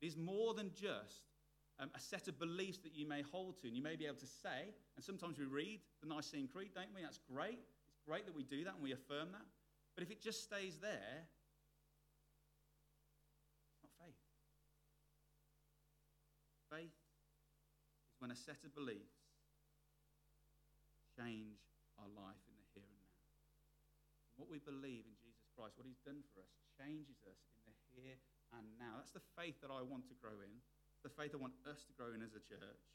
It 0.02 0.06
is 0.06 0.18
more 0.18 0.52
than 0.52 0.74
just 0.74 1.32
um, 1.78 1.90
a 1.94 2.00
set 2.00 2.28
of 2.28 2.38
beliefs 2.38 2.78
that 2.84 2.94
you 2.94 3.06
may 3.06 3.22
hold 3.22 3.58
to 3.62 3.68
and 3.68 3.76
you 3.76 3.82
may 3.82 3.96
be 3.96 4.06
able 4.06 4.20
to 4.20 4.26
say. 4.26 4.74
And 4.96 5.04
sometimes 5.04 5.38
we 5.38 5.46
read 5.46 5.80
the 6.02 6.08
Nicene 6.08 6.48
Creed, 6.48 6.70
don't 6.74 6.92
we? 6.94 7.02
That's 7.02 7.20
great. 7.30 7.58
It's 7.58 8.02
great 8.06 8.26
that 8.26 8.34
we 8.34 8.42
do 8.42 8.64
that 8.64 8.74
and 8.74 8.82
we 8.82 8.92
affirm 8.92 9.32
that. 9.32 9.46
But 9.94 10.02
if 10.02 10.10
it 10.10 10.20
just 10.20 10.42
stays 10.42 10.78
there, 10.80 11.26
it's 13.70 13.82
not 13.82 13.92
faith. 14.04 14.18
Faith 16.72 16.96
is 18.08 18.16
when 18.16 18.32
a 18.32 18.38
set 18.48 18.64
of 18.64 18.72
beliefs 18.72 19.20
change 21.20 21.60
our 22.00 22.08
life 22.16 22.40
in 22.48 22.56
the 22.56 22.64
here 22.72 22.88
and 22.88 23.04
now. 23.04 23.20
And 24.32 24.40
what 24.40 24.48
we 24.48 24.56
believe 24.56 25.04
in 25.04 25.12
Jesus 25.20 25.44
Christ, 25.52 25.76
what 25.76 25.84
he's 25.84 26.00
done 26.00 26.24
for 26.32 26.40
us, 26.40 26.48
changes 26.80 27.20
us 27.28 27.44
in 27.60 27.68
the 27.68 27.76
here 27.92 28.16
and 28.56 28.64
now. 28.80 28.96
That's 28.96 29.12
the 29.12 29.28
faith 29.36 29.60
that 29.60 29.68
I 29.68 29.84
want 29.84 30.08
to 30.08 30.16
grow 30.16 30.40
in 30.40 30.64
the 31.02 31.10
faith 31.10 31.34
I 31.34 31.42
want 31.42 31.58
us 31.66 31.82
to 31.90 31.92
grow 31.98 32.14
in 32.14 32.22
as 32.22 32.38
a 32.38 32.42
church. 32.46 32.86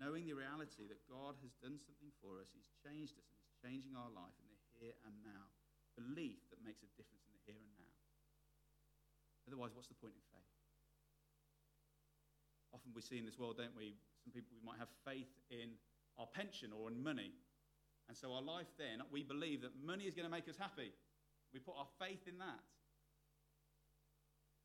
Knowing 0.00 0.24
the 0.24 0.34
reality 0.34 0.88
that 0.88 1.04
God 1.04 1.36
has 1.44 1.52
done 1.60 1.76
something 1.76 2.10
for 2.24 2.40
us, 2.40 2.48
He's 2.56 2.72
changed 2.80 3.20
us, 3.20 3.28
and 3.28 3.36
He's 3.38 3.60
changing 3.60 3.92
our 3.94 4.08
life 4.10 4.34
in 4.40 4.48
the 4.48 4.58
here 4.80 4.96
and 5.04 5.14
now. 5.22 5.52
Belief 5.94 6.40
that 6.48 6.64
makes 6.64 6.80
a 6.80 6.90
difference 6.96 7.22
in 7.28 7.36
the 7.36 7.44
here 7.44 7.60
and 7.60 7.74
now. 7.76 7.94
Otherwise, 9.44 9.76
what's 9.76 9.92
the 9.92 10.00
point 10.00 10.16
in 10.16 10.24
faith? 10.32 10.61
Often 12.72 12.92
we 12.96 13.02
see 13.02 13.18
in 13.18 13.26
this 13.26 13.38
world, 13.38 13.56
don't 13.60 13.76
we? 13.76 13.94
Some 14.24 14.32
people, 14.32 14.52
we 14.56 14.64
might 14.64 14.80
have 14.80 14.88
faith 15.04 15.30
in 15.50 15.76
our 16.18 16.26
pension 16.26 16.72
or 16.72 16.88
in 16.88 17.02
money. 17.02 17.32
And 18.08 18.16
so 18.16 18.32
our 18.32 18.42
life 18.42 18.68
then, 18.76 19.04
we 19.12 19.22
believe 19.22 19.62
that 19.62 19.72
money 19.84 20.04
is 20.04 20.14
going 20.14 20.26
to 20.26 20.32
make 20.32 20.48
us 20.48 20.56
happy. 20.56 20.92
We 21.52 21.60
put 21.60 21.76
our 21.76 21.88
faith 22.00 22.24
in 22.26 22.38
that. 22.38 22.64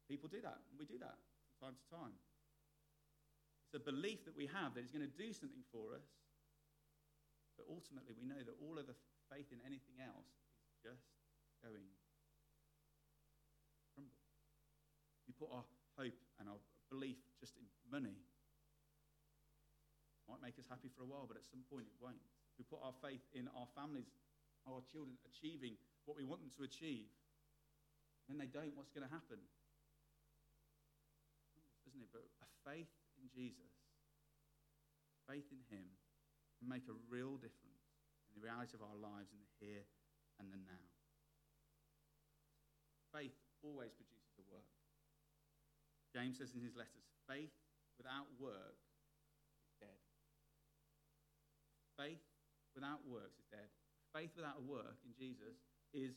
People 0.08 0.32
do 0.32 0.40
that. 0.40 0.64
We 0.80 0.88
do 0.88 0.98
that 1.04 1.20
from 1.60 1.68
time 1.68 1.76
to 1.76 1.86
time. 1.92 2.16
It's 3.68 3.76
a 3.76 3.84
belief 3.84 4.24
that 4.24 4.36
we 4.40 4.48
have 4.48 4.76
that 4.76 4.88
it's 4.88 4.96
going 4.96 5.04
to 5.04 5.20
do 5.20 5.36
something 5.36 5.68
for 5.76 5.92
us, 5.92 6.08
but 7.60 7.68
ultimately 7.68 8.16
we 8.16 8.24
know 8.24 8.40
that 8.40 8.56
all 8.64 8.80
of 8.80 8.88
the 8.88 8.96
faith 9.28 9.52
in 9.52 9.60
anything 9.68 10.00
else 10.00 10.32
is 10.72 10.80
just 10.80 11.04
going 11.60 11.84
crumble. 13.92 14.24
We 15.28 15.36
put 15.36 15.52
our 15.52 15.68
hope 16.00 16.16
and 16.40 16.48
our 16.48 16.64
belief 16.88 17.20
just 17.44 17.60
in 17.60 17.68
money. 17.91 18.15
Might 20.27 20.44
make 20.44 20.60
us 20.60 20.67
happy 20.67 20.91
for 20.91 21.03
a 21.03 21.10
while, 21.10 21.24
but 21.24 21.39
at 21.39 21.48
some 21.48 21.63
point 21.72 21.88
it 21.88 21.98
won't. 22.03 22.20
We 22.60 22.67
put 22.67 22.84
our 22.84 22.96
faith 23.00 23.24
in 23.32 23.48
our 23.56 23.67
families, 23.77 24.12
our 24.67 24.84
children 24.91 25.15
achieving 25.24 25.79
what 26.03 26.20
we 26.20 26.27
want 26.27 26.44
them 26.44 26.51
to 26.60 26.67
achieve, 26.67 27.08
when 28.27 28.36
they 28.36 28.51
don't, 28.51 28.75
what's 28.75 28.91
going 28.91 29.08
to 29.08 29.13
happen? 29.13 29.39
isn't 31.88 32.03
it? 32.03 32.12
But 32.12 32.27
a 32.44 32.48
faith 32.67 32.91
in 33.17 33.32
Jesus, 33.32 33.72
faith 35.25 35.48
in 35.50 35.63
Him, 35.72 35.88
can 36.60 36.67
make 36.67 36.86
a 36.91 36.98
real 37.08 37.39
difference 37.39 37.88
in 38.29 38.38
the 38.38 38.44
reality 38.44 38.75
of 38.75 38.84
our 38.84 38.98
lives 39.00 39.32
in 39.32 39.39
the 39.39 39.50
here 39.58 39.86
and 40.38 40.51
the 40.51 40.60
now. 40.67 40.86
Faith 43.15 43.34
always 43.63 43.96
produces 43.96 44.36
a 44.38 44.46
work. 44.51 44.67
James 46.13 46.38
says 46.38 46.53
in 46.53 46.62
his 46.62 46.75
letters, 46.77 47.06
faith 47.29 47.53
without 47.98 48.30
work 48.38 48.77
is 49.66 49.74
dead. 49.82 50.00
Faith 51.98 52.24
without 52.77 53.01
works 53.10 53.38
is 53.42 53.48
dead. 53.50 53.70
Faith 54.13 54.32
without 54.38 54.62
a 54.62 54.66
work 54.66 54.98
in 55.04 55.12
Jesus 55.18 55.58
is 55.94 56.13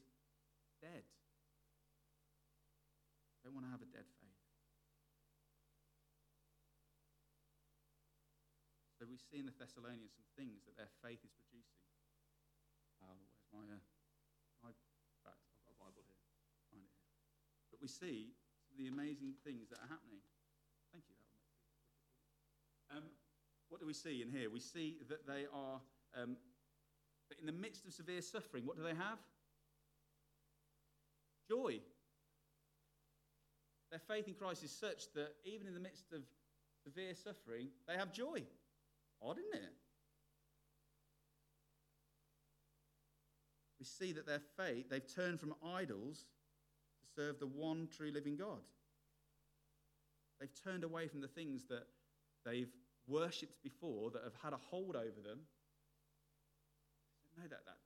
dead. 0.85 1.05
Don't 3.45 3.57
want 3.57 3.65
to 3.65 3.73
have 3.73 3.81
a 3.81 3.89
dead 3.89 4.05
faith. 4.21 4.41
So 9.01 9.09
we 9.09 9.17
see 9.17 9.41
in 9.41 9.49
the 9.49 9.57
Thessalonians 9.57 10.13
some 10.13 10.29
things 10.37 10.61
that 10.69 10.77
their 10.77 10.93
faith 11.01 11.25
is 11.25 11.33
producing. 11.33 11.81
Uh, 13.01 13.17
where's 13.17 13.49
my, 13.49 13.65
uh, 13.65 13.81
my 14.61 14.73
fact? 15.25 15.41
I've 15.57 15.65
got 15.65 15.73
a 15.73 15.81
Bible 15.81 16.05
here. 16.05 16.21
Find 16.69 16.85
it 16.85 16.93
here. 16.93 17.09
But 17.73 17.81
we 17.81 17.89
see 17.89 18.37
the 18.77 18.93
amazing 18.93 19.41
things 19.41 19.73
that 19.73 19.81
are 19.81 19.89
happening. 19.89 20.21
Thank 20.93 21.09
you. 21.09 21.17
Um, 22.93 23.09
what 23.71 23.81
do 23.81 23.87
we 23.87 23.95
see 23.95 24.21
in 24.21 24.29
here? 24.29 24.51
We 24.51 24.61
see 24.61 24.99
that 25.09 25.27
they 25.27 25.47
are, 25.55 25.81
um, 26.21 26.37
in 27.39 27.47
the 27.47 27.53
midst 27.53 27.87
of 27.87 27.95
severe 27.95 28.21
suffering, 28.21 28.67
what 28.67 28.77
do 28.77 28.83
they 28.83 28.91
have? 28.91 29.19
Joy. 31.49 31.81
Their 33.91 34.01
faith 34.01 34.29
in 34.29 34.35
Christ 34.35 34.65
is 34.65 34.73
such 34.73 35.13
that 35.15 35.35
even 35.45 35.67
in 35.67 35.75
the 35.75 35.81
midst 35.81 36.13
of 36.13 36.23
severe 36.85 37.15
suffering, 37.15 37.69
they 37.89 37.95
have 37.95 38.13
joy. 38.13 38.43
Odd, 39.23 39.39
isn't 39.39 39.65
it? 39.65 39.73
We 43.79 43.87
see 43.87 44.13
that 44.13 44.27
their 44.27 44.43
faith, 44.57 44.91
they've 44.91 45.15
turned 45.15 45.41
from 45.41 45.55
idols 45.65 46.25
to 47.01 47.07
serve 47.17 47.39
the 47.39 47.47
one 47.47 47.89
true 47.97 48.11
living 48.13 48.37
God. 48.37 48.61
They've 50.39 50.51
turned 50.65 50.85
away 50.85 51.07
from 51.09 51.21
the 51.21 51.29
things 51.29 51.65
that 51.69 51.87
they've 52.45 52.71
worshipped 53.11 53.59
before 53.63 54.15
that 54.15 54.23
have 54.23 54.39
had 54.39 54.55
a 54.55 54.63
hold 54.71 54.95
over 54.95 55.21
them. 55.21 55.43
No, 57.35 57.43
that, 57.51 57.67
that 57.67 57.81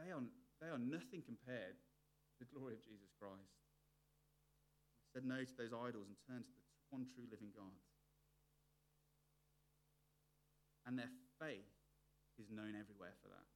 they, 0.00 0.08
are, 0.10 0.24
they 0.64 0.72
are 0.72 0.80
nothing 0.80 1.20
compared 1.20 1.76
to 1.76 2.36
the 2.40 2.48
glory 2.48 2.74
of 2.74 2.82
Jesus 2.82 3.12
Christ. 3.20 3.60
They 5.04 5.20
said 5.20 5.28
no 5.28 5.44
to 5.44 5.54
those 5.60 5.76
idols 5.76 6.08
and 6.08 6.16
turned 6.24 6.48
to 6.48 6.52
the 6.56 6.64
one 6.88 7.04
true 7.04 7.28
living 7.28 7.52
God. 7.52 7.76
And 10.88 10.96
their 10.98 11.12
faith 11.36 11.68
is 12.40 12.48
known 12.48 12.72
everywhere 12.72 13.14
for 13.20 13.28
that. 13.28 13.46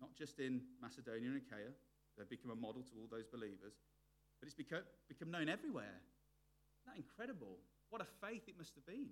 Not 0.00 0.12
just 0.12 0.38
in 0.38 0.60
Macedonia 0.80 1.32
and 1.32 1.40
Achaia, 1.40 1.72
they've 2.16 2.28
become 2.28 2.52
a 2.52 2.58
model 2.58 2.84
to 2.84 2.94
all 3.00 3.08
those 3.08 3.26
believers, 3.26 3.80
but 4.40 4.46
it's 4.46 4.54
become, 4.54 4.84
become 5.08 5.30
known 5.32 5.48
everywhere. 5.48 5.96
Isn't 5.96 6.88
that 6.92 7.00
incredible? 7.00 7.56
What 7.88 8.02
a 8.02 8.08
faith 8.20 8.44
it 8.48 8.58
must 8.58 8.74
have 8.74 8.84
been. 8.84 9.08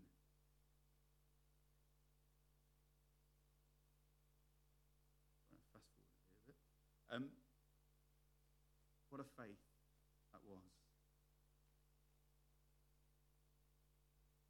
Fast 5.72 5.88
forward 5.90 6.10
here 6.20 6.36
a 6.36 6.44
bit. 6.46 6.58
Um, 7.10 7.30
what 9.14 9.22
a 9.22 9.30
faith 9.38 9.62
that 10.34 10.42
was. 10.42 10.74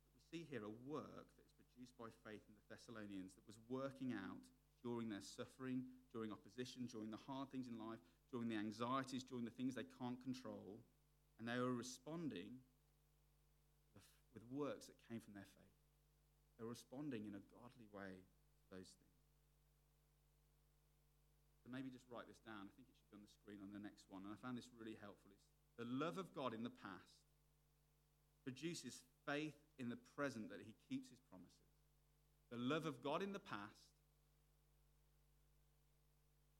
But 0.09 0.17
we 0.17 0.25
see 0.33 0.49
here 0.49 0.65
a 0.65 0.73
work 0.89 1.29
that 1.37 1.45
is 1.45 1.61
produced 1.69 1.93
by 2.01 2.09
faith 2.25 2.41
in 2.49 2.57
the 2.57 2.73
Thessalonians 2.73 3.37
that 3.37 3.45
was 3.45 3.61
working 3.69 4.17
out 4.17 4.41
during 4.81 5.13
their 5.13 5.21
suffering, 5.21 5.85
during 6.17 6.33
opposition, 6.33 6.89
during 6.89 7.13
the 7.13 7.21
hard 7.29 7.53
things 7.53 7.69
in 7.69 7.77
life, 7.77 8.01
during 8.33 8.49
the 8.49 8.57
anxieties, 8.57 9.21
during 9.21 9.45
the 9.45 9.53
things 9.53 9.77
they 9.77 9.85
can't 10.01 10.17
control. 10.25 10.81
And 11.37 11.45
they 11.45 11.61
were 11.61 11.77
responding 11.77 12.65
with 14.33 14.49
works 14.49 14.89
that 14.89 14.97
came 15.13 15.21
from 15.21 15.37
their 15.37 15.45
faith. 15.61 15.77
They 16.57 16.65
were 16.65 16.73
responding 16.73 17.29
in 17.29 17.37
a 17.37 17.45
godly 17.53 17.85
way 17.93 18.17
to 18.17 18.65
those 18.73 18.89
things. 18.97 19.21
So 21.61 21.69
maybe 21.69 21.93
just 21.93 22.09
write 22.09 22.25
this 22.33 22.41
down. 22.49 22.65
I 22.65 22.73
think 22.81 22.89
it 22.89 22.97
should 22.97 23.04
on 23.15 23.23
the 23.23 23.31
screen 23.31 23.63
on 23.63 23.71
the 23.71 23.81
next 23.81 24.11
one. 24.11 24.27
And 24.27 24.35
I 24.35 24.39
found 24.43 24.59
this 24.59 24.69
really 24.75 24.99
helpful. 24.99 25.31
It's 25.31 25.79
the 25.79 25.89
love 25.89 26.19
of 26.19 26.35
God 26.35 26.53
in 26.53 26.67
the 26.67 26.75
past 26.83 27.23
produces 28.43 29.01
faith 29.25 29.57
in 29.81 29.89
the 29.89 29.99
present 30.13 30.53
that 30.53 30.61
he 30.61 30.77
keeps 30.85 31.09
his 31.09 31.23
promises. 31.31 31.71
The 32.53 32.61
love 32.61 32.85
of 32.85 33.01
God 33.01 33.25
in 33.25 33.33
the 33.33 33.41
past 33.41 33.89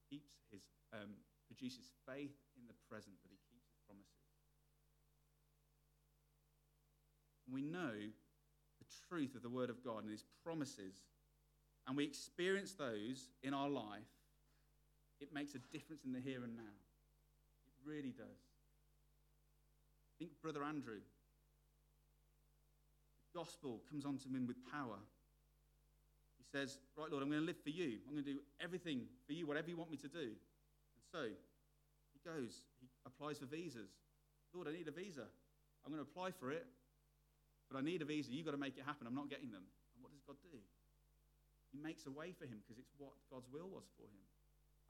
keeps 0.09 0.33
his, 0.49 0.65
um, 0.97 1.21
produces 1.45 1.93
faith 2.09 2.39
in 2.57 2.65
the 2.65 2.79
present 2.89 3.21
that 3.21 3.29
he 3.29 3.39
keeps 3.53 3.69
his 3.69 3.79
promises. 3.85 4.25
we 7.51 7.63
know 7.63 7.93
the 7.93 8.87
truth 9.09 9.35
of 9.35 9.43
the 9.43 9.49
Word 9.49 9.71
of 9.71 9.85
God 9.85 10.03
and 10.03 10.11
His 10.11 10.25
promises, 10.45 11.03
and 11.87 11.97
we 11.97 12.05
experience 12.05 12.73
those 12.73 13.29
in 13.43 13.55
our 13.55 13.69
life, 13.69 14.11
it 15.21 15.33
makes 15.33 15.55
a 15.55 15.59
difference 15.73 16.05
in 16.05 16.13
the 16.13 16.21
here 16.21 16.43
and 16.43 16.57
now. 16.57 16.75
It 17.67 17.75
really 17.89 18.13
does. 18.17 18.41
Think 20.19 20.31
Brother 20.43 20.63
Andrew. 20.63 21.01
The 23.33 23.39
gospel 23.39 23.81
comes 23.91 24.05
onto 24.05 24.29
him 24.29 24.47
with 24.47 24.57
power. 24.71 24.99
He 26.39 26.45
says, 26.51 26.79
Right, 26.97 27.11
Lord, 27.11 27.23
I'm 27.23 27.31
going 27.31 27.41
to 27.41 27.47
live 27.47 27.61
for 27.63 27.71
you. 27.71 27.99
I'm 28.07 28.15
going 28.15 28.25
to 28.25 28.33
do 28.35 28.41
everything 28.61 29.03
for 29.27 29.33
you, 29.33 29.47
whatever 29.47 29.69
you 29.69 29.77
want 29.77 29.91
me 29.91 29.97
to 29.99 30.09
do. 30.09 30.31
And 30.31 31.05
so 31.11 31.23
he 31.25 32.21
goes, 32.23 32.63
he 32.81 32.87
applies 33.07 33.39
for 33.39 33.47
visas. 33.47 33.91
Lord, 34.55 34.69
I 34.69 34.73
need 34.73 34.87
a 34.87 34.95
visa. 34.95 35.27
I'm 35.85 35.93
going 35.93 36.05
to 36.05 36.09
apply 36.09 36.31
for 36.31 36.53
it. 36.53 36.67
But 37.71 37.79
I 37.79 37.83
need 37.83 38.03
a 38.03 38.05
visa. 38.05 38.31
You've 38.31 38.47
got 38.47 38.55
to 38.55 38.61
make 38.61 38.79
it 38.79 38.85
happen. 38.87 39.07
I'm 39.07 39.15
not 39.19 39.29
getting 39.29 39.51
them. 39.51 39.67
And 39.67 39.99
what 39.99 40.13
does 40.13 40.23
God 40.23 40.37
do? 40.47 40.59
He 41.75 41.83
makes 41.83 42.07
a 42.07 42.13
way 42.15 42.31
for 42.31 42.47
him 42.47 42.63
because 42.63 42.79
it's 42.79 42.95
what 43.03 43.19
God's 43.33 43.51
will 43.51 43.67
was 43.67 43.91
for 43.99 44.07
him. 44.07 44.23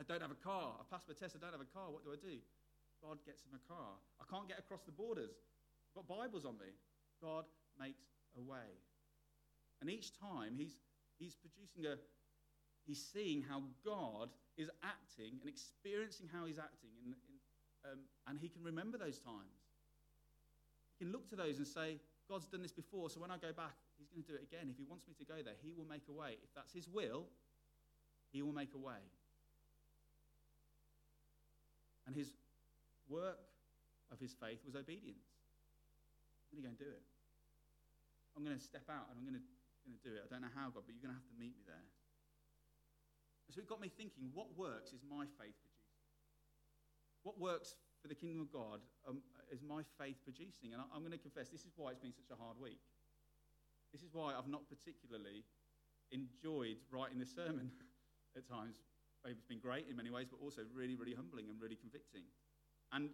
I 0.00 0.02
don't 0.02 0.22
have 0.22 0.34
a 0.34 0.42
car. 0.42 0.74
I 0.80 0.84
passed 0.90 1.06
my 1.06 1.14
test. 1.14 1.36
I 1.36 1.40
don't 1.40 1.54
have 1.54 1.62
a 1.62 1.74
car. 1.74 1.90
What 1.90 2.04
do 2.04 2.10
I 2.10 2.18
do? 2.18 2.38
God 3.02 3.18
gets 3.26 3.44
him 3.44 3.54
a 3.54 3.62
car. 3.68 3.94
I 4.18 4.24
can't 4.26 4.48
get 4.48 4.58
across 4.58 4.82
the 4.82 4.92
borders. 4.92 5.36
I've 5.90 6.02
got 6.02 6.08
Bibles 6.08 6.44
on 6.44 6.58
me. 6.58 6.72
God 7.22 7.44
makes 7.78 8.02
a 8.34 8.42
way. 8.42 8.74
And 9.80 9.90
each 9.90 10.16
time 10.18 10.54
he's, 10.56 10.80
he's 11.18 11.36
producing 11.36 11.86
a, 11.86 11.96
he's 12.86 13.02
seeing 13.02 13.42
how 13.42 13.62
God 13.84 14.30
is 14.56 14.70
acting 14.82 15.38
and 15.40 15.48
experiencing 15.48 16.26
how 16.32 16.46
he's 16.46 16.58
acting. 16.58 16.90
In, 17.04 17.12
in, 17.12 17.34
um, 17.84 17.98
and 18.26 18.38
he 18.40 18.48
can 18.48 18.64
remember 18.64 18.98
those 18.98 19.18
times. 19.18 19.62
He 20.96 21.04
can 21.04 21.12
look 21.12 21.28
to 21.30 21.36
those 21.36 21.58
and 21.58 21.66
say, 21.66 22.00
God's 22.28 22.46
done 22.46 22.62
this 22.62 22.72
before, 22.72 23.10
so 23.10 23.20
when 23.20 23.30
I 23.30 23.36
go 23.36 23.52
back, 23.52 23.76
He's 23.98 24.08
going 24.08 24.24
to 24.24 24.30
do 24.32 24.34
it 24.34 24.42
again. 24.42 24.68
If 24.70 24.78
He 24.78 24.84
wants 24.88 25.06
me 25.06 25.14
to 25.18 25.24
go 25.24 25.42
there, 25.44 25.54
He 25.60 25.72
will 25.76 25.84
make 25.84 26.08
a 26.08 26.12
way. 26.12 26.40
If 26.42 26.54
that's 26.54 26.72
His 26.72 26.88
will, 26.88 27.26
He 28.32 28.42
will 28.42 28.52
make 28.52 28.72
a 28.74 28.78
way. 28.78 29.04
And 32.06 32.14
His 32.14 32.34
work 33.08 33.40
of 34.12 34.20
His 34.20 34.34
faith 34.36 34.60
was 34.64 34.76
obedience. 34.76 35.24
I'm 36.52 36.60
going 36.60 36.62
to 36.62 36.68
go 36.68 36.72
and 36.76 36.80
do 36.80 36.92
it. 36.92 37.04
I'm 38.36 38.44
going 38.44 38.56
to 38.56 38.62
step 38.62 38.86
out 38.90 39.10
and 39.10 39.18
I'm 39.18 39.26
going 39.26 39.38
to, 39.38 39.46
going 39.86 39.98
to 39.98 40.04
do 40.04 40.14
it. 40.14 40.22
I 40.22 40.28
don't 40.30 40.42
know 40.42 40.54
how, 40.54 40.70
God, 40.70 40.86
but 40.86 40.92
you're 40.94 41.02
going 41.02 41.14
to 41.14 41.18
have 41.18 41.30
to 41.30 41.38
meet 41.38 41.54
me 41.54 41.64
there. 41.66 41.86
So 43.54 43.62
it 43.62 43.70
got 43.70 43.78
me 43.78 43.86
thinking 43.86 44.34
what 44.34 44.50
works 44.58 44.90
is 44.90 45.06
my 45.06 45.30
faith 45.38 45.54
producing? 45.62 46.02
What 47.22 47.38
works 47.38 47.78
for 48.02 48.08
the 48.10 48.18
kingdom 48.18 48.42
of 48.42 48.50
God 48.50 48.82
um, 49.06 49.22
is 49.46 49.62
my 49.62 49.86
faith 49.94 50.18
producing. 50.26 50.74
And 50.74 50.82
I, 50.82 50.84
I'm 50.90 51.06
going 51.06 51.14
to 51.14 51.22
confess, 51.22 51.54
this 51.54 51.62
is 51.62 51.70
why 51.78 51.94
it's 51.94 52.02
been 52.02 52.12
such 52.12 52.34
a 52.34 52.36
hard 52.36 52.58
week. 52.58 52.82
This 53.94 54.02
is 54.02 54.10
why 54.10 54.34
I've 54.34 54.50
not 54.50 54.66
particularly 54.66 55.46
enjoyed 56.10 56.82
writing 56.90 57.22
the 57.22 57.30
sermon 57.30 57.70
at 58.36 58.42
times. 58.50 58.74
It's 59.24 59.48
been 59.48 59.60
great 59.60 59.88
in 59.88 59.96
many 59.96 60.12
ways, 60.12 60.28
but 60.28 60.38
also 60.44 60.62
really, 60.74 60.94
really 60.94 61.16
humbling 61.16 61.48
and 61.48 61.56
really 61.56 61.80
convicting. 61.80 62.28
And 62.92 63.10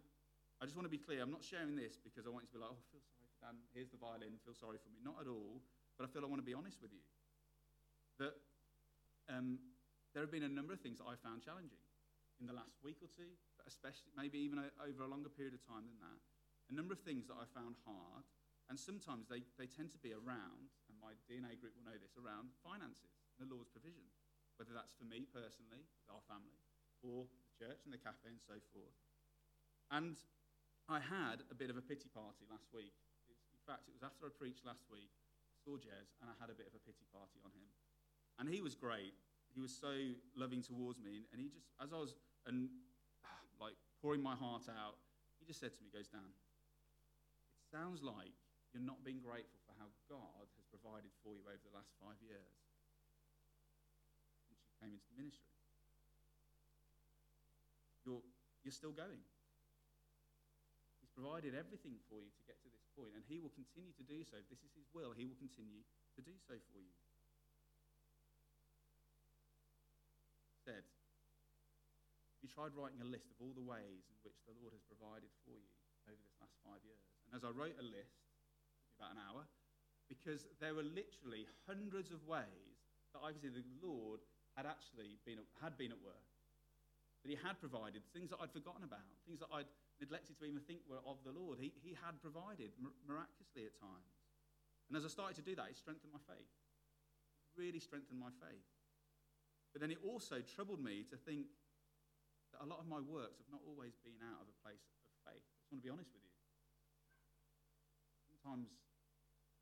I 0.58 0.66
just 0.66 0.74
want 0.74 0.84
to 0.84 0.92
be 0.92 0.98
clear 0.98 1.22
I'm 1.22 1.30
not 1.30 1.46
sharing 1.46 1.78
this 1.78 1.96
because 2.02 2.26
I 2.26 2.30
want 2.34 2.46
you 2.46 2.50
to 2.52 2.56
be 2.58 2.62
like, 2.66 2.74
oh, 2.74 2.82
feel 2.90 3.02
sorry 3.06 3.26
for 3.30 3.38
Dan. 3.38 3.56
Here's 3.70 3.90
the 3.94 4.00
violin. 4.00 4.36
Feel 4.42 4.58
sorry 4.58 4.82
for 4.82 4.90
me. 4.90 4.98
Not 5.00 5.22
at 5.22 5.30
all. 5.30 5.62
But 5.94 6.04
I 6.04 6.08
feel 6.10 6.26
I 6.26 6.28
want 6.28 6.42
to 6.42 6.48
be 6.48 6.56
honest 6.56 6.82
with 6.82 6.90
you. 6.90 7.04
That 8.18 8.34
um, 9.30 9.62
there 10.12 10.20
have 10.26 10.34
been 10.34 10.44
a 10.44 10.50
number 10.50 10.74
of 10.74 10.82
things 10.82 10.98
that 10.98 11.06
I 11.06 11.14
found 11.14 11.46
challenging 11.46 11.80
in 12.42 12.50
the 12.50 12.56
last 12.56 12.80
week 12.82 12.98
or 13.04 13.08
two, 13.08 13.30
but 13.56 13.68
especially 13.70 14.10
maybe 14.16 14.40
even 14.40 14.58
over 14.80 15.04
a 15.04 15.10
longer 15.10 15.30
period 15.30 15.54
of 15.54 15.62
time 15.62 15.86
than 15.86 16.00
that 16.02 16.20
a 16.70 16.74
number 16.74 16.94
of 16.94 17.02
things 17.02 17.26
that 17.26 17.34
I 17.34 17.44
found 17.50 17.74
hard, 17.82 18.22
and 18.70 18.78
sometimes 18.78 19.26
they, 19.26 19.42
they 19.58 19.66
tend 19.66 19.90
to 19.90 20.00
be 20.00 20.14
around, 20.14 20.70
and 20.86 20.94
my 21.02 21.18
DNA 21.26 21.58
group 21.58 21.74
will 21.74 21.90
know 21.90 21.98
this, 21.98 22.14
around 22.14 22.54
finances, 22.62 23.10
the 23.42 23.50
Lord's 23.50 23.68
provision, 23.74 24.06
whether 24.60 24.76
that's 24.76 24.92
for 25.00 25.08
me 25.08 25.24
personally, 25.24 25.88
our 26.12 26.20
family, 26.28 26.60
or 27.00 27.24
the 27.24 27.56
church 27.56 27.80
and 27.88 27.96
the 27.96 28.04
cafe 28.04 28.28
and 28.28 28.44
so 28.44 28.60
forth. 28.76 28.92
And 29.88 30.20
I 30.84 31.00
had 31.00 31.40
a 31.48 31.56
bit 31.56 31.72
of 31.72 31.80
a 31.80 31.84
pity 31.84 32.12
party 32.12 32.44
last 32.52 32.68
week. 32.76 32.92
It's, 33.32 33.40
in 33.56 33.64
fact, 33.64 33.88
it 33.88 33.96
was 33.96 34.04
after 34.04 34.28
I 34.28 34.30
preached 34.36 34.68
last 34.68 34.84
week, 34.92 35.08
I 35.48 35.56
saw 35.64 35.80
Jez, 35.80 36.12
and 36.20 36.28
I 36.28 36.36
had 36.36 36.52
a 36.52 36.56
bit 36.58 36.68
of 36.68 36.76
a 36.76 36.82
pity 36.84 37.08
party 37.08 37.40
on 37.40 37.56
him. 37.56 37.72
And 38.36 38.52
he 38.52 38.60
was 38.60 38.76
great. 38.76 39.16
He 39.56 39.64
was 39.64 39.72
so 39.72 39.96
loving 40.36 40.60
towards 40.60 41.00
me, 41.00 41.24
and 41.32 41.40
he 41.40 41.48
just, 41.48 41.72
as 41.80 41.96
I 41.96 41.98
was, 42.04 42.12
and 42.44 42.68
like 43.64 43.80
pouring 44.04 44.20
my 44.20 44.36
heart 44.36 44.68
out, 44.68 45.00
he 45.40 45.48
just 45.48 45.64
said 45.64 45.72
to 45.72 45.80
me, 45.80 45.88
goes, 45.88 46.12
Dan, 46.12 46.36
it 47.56 47.64
sounds 47.64 48.04
like 48.04 48.36
you're 48.76 48.84
not 48.84 49.00
being 49.08 49.24
grateful 49.24 49.56
for 49.64 49.72
how 49.80 49.88
God 50.04 50.52
has 50.60 50.68
provided 50.68 51.16
for 51.24 51.32
you 51.32 51.48
over 51.48 51.64
the 51.64 51.72
last 51.72 51.96
five 51.96 52.20
years 52.20 52.59
came 54.80 54.96
into 54.96 55.06
the 55.12 55.20
ministry. 55.20 55.52
You're, 58.08 58.24
you're 58.64 58.74
still 58.74 58.96
going. 58.96 59.20
He's 61.04 61.12
provided 61.12 61.52
everything 61.52 62.00
for 62.08 62.24
you 62.24 62.32
to 62.32 62.42
get 62.48 62.56
to 62.64 62.72
this 62.72 62.88
point, 62.96 63.12
and 63.12 63.22
He 63.28 63.36
will 63.38 63.52
continue 63.52 63.92
to 64.00 64.04
do 64.08 64.24
so. 64.24 64.40
If 64.40 64.48
this 64.48 64.64
is 64.64 64.72
His 64.72 64.88
will, 64.96 65.12
He 65.12 65.28
will 65.28 65.36
continue 65.36 65.84
to 66.16 66.20
do 66.24 66.32
so 66.48 66.56
for 66.72 66.80
you. 66.80 66.96
Said, 70.64 70.84
you 72.40 72.48
tried 72.48 72.72
writing 72.72 73.04
a 73.04 73.08
list 73.08 73.28
of 73.28 73.36
all 73.40 73.52
the 73.52 73.64
ways 73.64 74.08
in 74.08 74.16
which 74.24 74.40
the 74.48 74.56
Lord 74.60 74.72
has 74.72 74.84
provided 74.88 75.28
for 75.44 75.56
you 75.56 75.72
over 76.08 76.16
this 76.16 76.36
last 76.40 76.56
five 76.64 76.80
years? 76.88 77.00
And 77.28 77.36
as 77.36 77.44
I 77.44 77.52
wrote 77.52 77.76
a 77.76 77.84
list, 77.84 78.16
about 78.96 79.16
an 79.16 79.20
hour, 79.24 79.44
because 80.08 80.44
there 80.60 80.76
were 80.76 80.84
literally 80.84 81.48
hundreds 81.64 82.12
of 82.12 82.20
ways 82.28 82.76
that 83.16 83.24
I 83.24 83.32
could 83.32 83.40
see 83.40 83.52
the 83.52 83.64
Lord 83.80 84.20
had 84.56 84.66
actually 84.66 85.18
been, 85.26 85.38
had 85.62 85.76
been 85.78 85.92
at 85.92 86.00
work. 86.02 86.24
That 87.22 87.30
he 87.30 87.36
had 87.36 87.60
provided 87.60 88.00
things 88.16 88.32
that 88.32 88.40
I'd 88.40 88.50
forgotten 88.50 88.82
about, 88.82 89.04
things 89.28 89.40
that 89.44 89.52
I'd 89.52 89.68
neglected 90.00 90.40
to 90.40 90.44
even 90.48 90.64
think 90.64 90.80
were 90.88 91.04
of 91.04 91.20
the 91.20 91.36
Lord. 91.36 91.60
He, 91.60 91.72
he 91.84 91.92
had 91.92 92.16
provided 92.24 92.72
miraculously 93.04 93.68
at 93.68 93.76
times. 93.76 94.16
And 94.88 94.96
as 94.96 95.04
I 95.04 95.12
started 95.12 95.36
to 95.38 95.44
do 95.44 95.52
that, 95.60 95.68
it 95.68 95.76
strengthened 95.76 96.10
my 96.10 96.22
faith. 96.24 96.48
It 96.48 97.52
really 97.60 97.78
strengthened 97.78 98.16
my 98.16 98.32
faith. 98.40 98.66
But 99.76 99.84
then 99.84 99.92
it 99.92 100.00
also 100.00 100.40
troubled 100.40 100.80
me 100.80 101.04
to 101.12 101.16
think 101.20 101.46
that 102.56 102.64
a 102.64 102.66
lot 102.66 102.80
of 102.80 102.88
my 102.88 102.98
works 102.98 103.38
have 103.38 103.52
not 103.52 103.62
always 103.68 103.94
been 104.00 104.18
out 104.24 104.40
of 104.42 104.48
a 104.48 104.56
place 104.64 104.82
of 104.82 105.14
faith. 105.28 105.44
I 105.44 105.54
just 105.60 105.70
want 105.70 105.84
to 105.84 105.86
be 105.86 105.92
honest 105.92 106.10
with 106.10 106.24
you 106.24 106.30
sometimes 108.40 108.68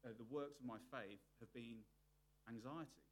uh, 0.06 0.14
the 0.16 0.26
works 0.30 0.58
of 0.60 0.66
my 0.66 0.78
faith 0.90 1.18
have 1.40 1.52
been 1.52 1.82
anxiety 2.46 3.07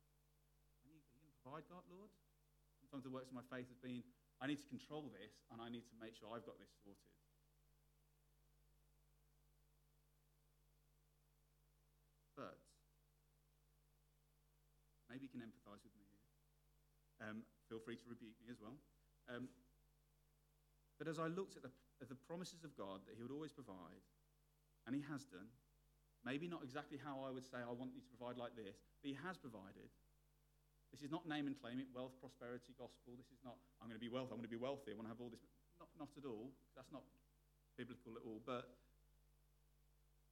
provide 1.46 1.62
God, 1.70 1.86
Lord? 1.86 2.10
Sometimes 2.82 3.06
the 3.06 3.14
works 3.14 3.30
of 3.30 3.38
my 3.38 3.46
faith 3.46 3.70
have 3.70 3.78
been, 3.78 4.02
I 4.42 4.50
need 4.50 4.58
to 4.58 4.66
control 4.66 5.06
this 5.14 5.46
and 5.54 5.62
I 5.62 5.70
need 5.70 5.86
to 5.86 5.96
make 6.02 6.18
sure 6.18 6.26
I've 6.34 6.42
got 6.42 6.58
this 6.58 6.74
sorted. 6.82 7.06
But 12.34 12.58
maybe 15.06 15.30
you 15.30 15.30
can 15.30 15.46
empathize 15.46 15.86
with 15.86 15.94
me 15.94 16.02
here. 16.10 16.26
Um, 17.22 17.46
feel 17.70 17.78
free 17.78 17.94
to 17.94 18.06
rebuke 18.10 18.34
me 18.42 18.50
as 18.50 18.58
well. 18.58 18.74
Um, 19.30 19.46
but 20.98 21.06
as 21.06 21.22
I 21.22 21.30
looked 21.30 21.54
at 21.54 21.62
the, 21.62 21.70
at 22.02 22.10
the 22.10 22.18
promises 22.26 22.66
of 22.66 22.74
God 22.74 23.06
that 23.06 23.14
He 23.14 23.22
would 23.22 23.32
always 23.32 23.54
provide, 23.54 24.02
and 24.82 24.98
He 24.98 25.02
has 25.06 25.22
done, 25.30 25.46
maybe 26.26 26.50
not 26.50 26.66
exactly 26.66 26.98
how 26.98 27.22
I 27.22 27.30
would 27.30 27.46
say, 27.46 27.62
I 27.62 27.70
want 27.70 27.94
you 27.94 28.02
to 28.02 28.10
provide 28.18 28.34
like 28.34 28.58
this, 28.58 28.82
but 28.98 29.06
He 29.06 29.16
has 29.22 29.38
provided. 29.38 29.94
This 30.96 31.12
is 31.12 31.12
not 31.12 31.28
name 31.28 31.44
and 31.44 31.52
claim 31.60 31.76
it, 31.76 31.92
wealth, 31.92 32.16
prosperity, 32.24 32.72
gospel. 32.72 33.20
This 33.20 33.28
is 33.28 33.36
not, 33.44 33.60
I'm 33.84 33.92
going 33.92 34.00
to 34.00 34.00
be 34.00 34.08
wealthy, 34.08 34.32
I'm 34.32 34.40
going 34.40 34.48
to 34.48 34.56
be 34.56 34.56
wealthy, 34.56 34.88
I 34.88 34.96
want 34.96 35.04
to 35.04 35.12
have 35.12 35.20
all 35.20 35.28
this. 35.28 35.44
Not, 35.76 35.92
not 36.00 36.08
at 36.16 36.24
all. 36.24 36.48
That's 36.72 36.88
not 36.88 37.04
biblical 37.76 38.16
at 38.16 38.24
all. 38.24 38.40
But, 38.48 38.64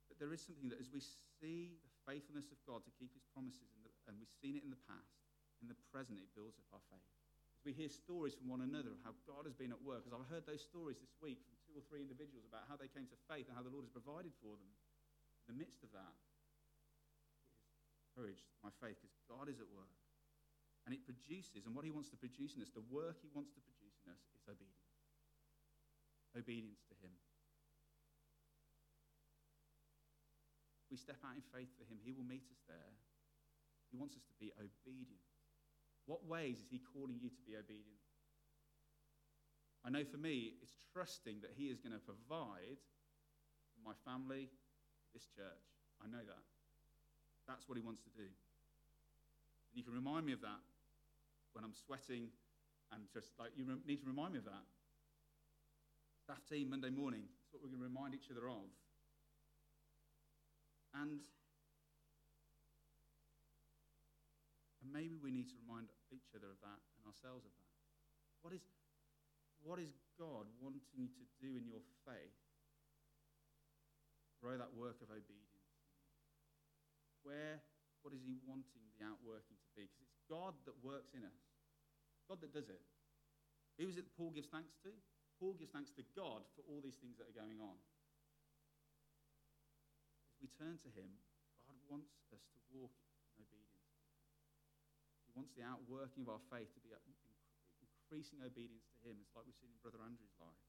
but 0.09 0.17
there 0.17 0.33
is 0.33 0.41
something 0.41 0.73
that 0.73 0.81
as 0.81 0.89
we 0.89 1.05
see 1.05 1.77
the 1.85 1.93
faithfulness 2.09 2.49
of 2.49 2.57
God 2.65 2.81
to 2.89 2.93
keep 2.97 3.13
his 3.13 3.21
promises, 3.37 3.77
the, 3.85 3.93
and 4.09 4.17
we've 4.17 4.33
seen 4.41 4.57
it 4.57 4.65
in 4.65 4.73
the 4.73 4.81
past, 4.89 5.21
in 5.61 5.69
the 5.69 5.77
present, 5.93 6.17
it 6.17 6.33
builds 6.33 6.57
up 6.57 6.65
our 6.73 6.81
faith. 6.89 7.13
As 7.61 7.69
we 7.69 7.77
hear 7.77 7.93
stories 7.93 8.33
from 8.33 8.49
one 8.49 8.65
another 8.65 8.97
of 8.97 9.05
how 9.05 9.13
God 9.29 9.45
has 9.45 9.53
been 9.53 9.69
at 9.69 9.85
work, 9.85 10.09
as 10.09 10.17
I've 10.17 10.25
heard 10.33 10.49
those 10.49 10.65
stories 10.65 10.97
this 10.97 11.13
week 11.21 11.45
from 11.45 11.61
two 11.69 11.77
or 11.77 11.85
three 11.93 12.01
individuals 12.01 12.49
about 12.49 12.65
how 12.73 12.81
they 12.81 12.89
came 12.89 13.05
to 13.13 13.21
faith 13.29 13.53
and 13.53 13.55
how 13.57 13.61
the 13.61 13.69
Lord 13.69 13.85
has 13.85 13.93
provided 13.93 14.33
for 14.41 14.57
them, 14.57 14.73
in 15.45 15.53
the 15.53 15.61
midst 15.61 15.85
of 15.85 15.93
that, 15.93 16.17
it 17.77 17.85
has 17.85 18.01
encouraged 18.09 18.49
my 18.65 18.73
faith 18.81 18.97
because 19.05 19.21
God 19.29 19.53
is 19.53 19.61
at 19.61 19.69
work. 19.69 19.93
And 20.85 20.93
it 20.93 21.01
produces, 21.09 21.65
and 21.65 21.73
what 21.73 21.89
he 21.89 21.91
wants 21.91 22.13
to 22.13 22.21
produce 22.21 22.57
in 22.57 22.61
us, 22.61 22.69
the 22.69 22.85
work 22.93 23.17
he 23.25 23.33
wants 23.33 23.49
to 23.57 23.61
produce 23.65 23.97
in 24.05 24.13
us, 24.13 24.21
is 24.37 24.45
obedience. 24.45 24.85
Obedience 26.37 26.85
to 26.93 26.95
him. 27.01 27.15
We 30.93 31.01
step 31.01 31.19
out 31.25 31.35
in 31.35 31.43
faith 31.51 31.73
for 31.75 31.89
him, 31.89 31.99
he 32.05 32.13
will 32.13 32.29
meet 32.29 32.45
us 32.53 32.61
there. 32.69 32.95
He 33.91 33.97
wants 33.97 34.15
us 34.15 34.27
to 34.29 34.37
be 34.37 34.53
obedient. 34.61 35.25
What 36.05 36.27
ways 36.29 36.61
is 36.61 36.69
he 36.69 36.83
calling 36.93 37.17
you 37.17 37.33
to 37.33 37.43
be 37.49 37.57
obedient? 37.57 38.05
I 39.85 39.89
know 39.89 40.05
for 40.05 40.21
me, 40.21 40.57
it's 40.61 40.77
trusting 40.93 41.41
that 41.41 41.53
he 41.57 41.73
is 41.73 41.81
going 41.81 41.93
to 41.97 42.01
provide 42.01 42.81
for 43.73 43.81
my 43.85 43.97
family, 44.05 44.49
this 45.13 45.29
church. 45.33 45.65
I 46.01 46.09
know 46.09 46.25
that. 46.25 46.45
That's 47.49 47.69
what 47.69 47.77
he 47.77 47.85
wants 47.85 48.01
to 48.05 48.13
do. 48.17 48.25
And 48.25 49.75
you 49.75 49.85
can 49.85 49.95
remind 49.95 50.25
me 50.25 50.33
of 50.33 50.41
that 50.41 50.61
when 51.55 51.65
I'm 51.65 51.75
sweating, 51.75 52.29
and 52.93 53.07
just 53.15 53.33
like 53.39 53.55
you 53.57 53.65
need 53.87 54.03
to 54.03 54.07
remind 54.07 54.35
me 54.35 54.43
of 54.43 54.47
that. 54.51 54.67
Staff 56.23 56.43
team 56.49 56.71
Monday 56.71 56.91
morning, 56.91 57.25
that's 57.27 57.53
what 57.53 57.63
we're 57.63 57.71
going 57.71 57.85
to 57.85 57.91
remind 57.91 58.15
each 58.15 58.31
other 58.33 58.49
of. 58.49 58.69
And, 60.95 61.21
and 64.81 64.89
maybe 64.89 65.19
we 65.19 65.35
need 65.35 65.51
to 65.51 65.59
remind 65.67 65.91
each 66.15 66.33
other 66.33 66.49
of 66.55 66.59
that 66.63 66.81
and 66.97 67.03
ourselves 67.05 67.45
of 67.45 67.53
that. 67.59 67.75
What 68.41 68.55
is, 68.55 68.65
what 69.61 69.83
is 69.83 69.93
God 70.17 70.47
wanting 70.63 70.87
you 70.95 71.11
to 71.11 71.25
do 71.43 71.59
in 71.59 71.67
your 71.67 71.83
faith? 72.07 72.39
Grow 74.39 74.55
that 74.57 74.73
work 74.77 75.03
of 75.03 75.11
obedience. 75.11 75.69
Where, 77.25 77.65
what 78.05 78.13
is 78.13 78.21
He 78.23 78.37
wanting 78.45 78.85
the 78.95 79.05
outworking 79.05 79.57
to 79.57 79.71
be? 79.73 79.89
Because 79.89 80.05
it's 80.05 80.14
God 80.31 80.55
that 80.65 80.77
works 80.81 81.13
in 81.13 81.25
us. 81.25 81.41
God 82.29 82.41
that 82.41 82.53
does 82.55 82.73
it. 82.73 82.81
Who 83.77 83.91
is 83.91 83.99
it 83.99 84.07
that 84.07 84.17
Paul 84.17 84.31
gives 84.31 84.49
thanks 84.49 84.79
to? 84.87 84.91
Paul 85.43 85.59
gives 85.59 85.75
thanks 85.75 85.91
to 85.99 86.05
God 86.15 86.47
for 86.55 86.63
all 86.71 86.81
these 86.81 86.97
things 86.97 87.19
that 87.19 87.27
are 87.27 87.37
going 87.37 87.59
on. 87.59 87.77
If 90.33 90.47
we 90.47 90.49
turn 90.55 90.79
to 90.81 90.91
him, 90.95 91.11
God 91.67 91.77
wants 91.91 92.15
us 92.31 92.45
to 92.55 92.59
walk 92.71 92.95
in 93.35 93.43
obedience. 93.43 93.91
He 95.27 95.35
wants 95.35 95.53
the 95.59 95.67
outworking 95.67 96.25
of 96.25 96.39
our 96.39 96.45
faith 96.49 96.71
to 96.79 96.81
be 96.81 96.95
increasing 98.15 98.41
obedience 98.47 98.87
to 98.95 99.11
him. 99.11 99.19
It's 99.19 99.35
like 99.35 99.45
we've 99.45 99.59
seen 99.59 99.75
in 99.75 99.81
Brother 99.83 100.01
Andrew's 100.07 100.39
life. 100.39 100.63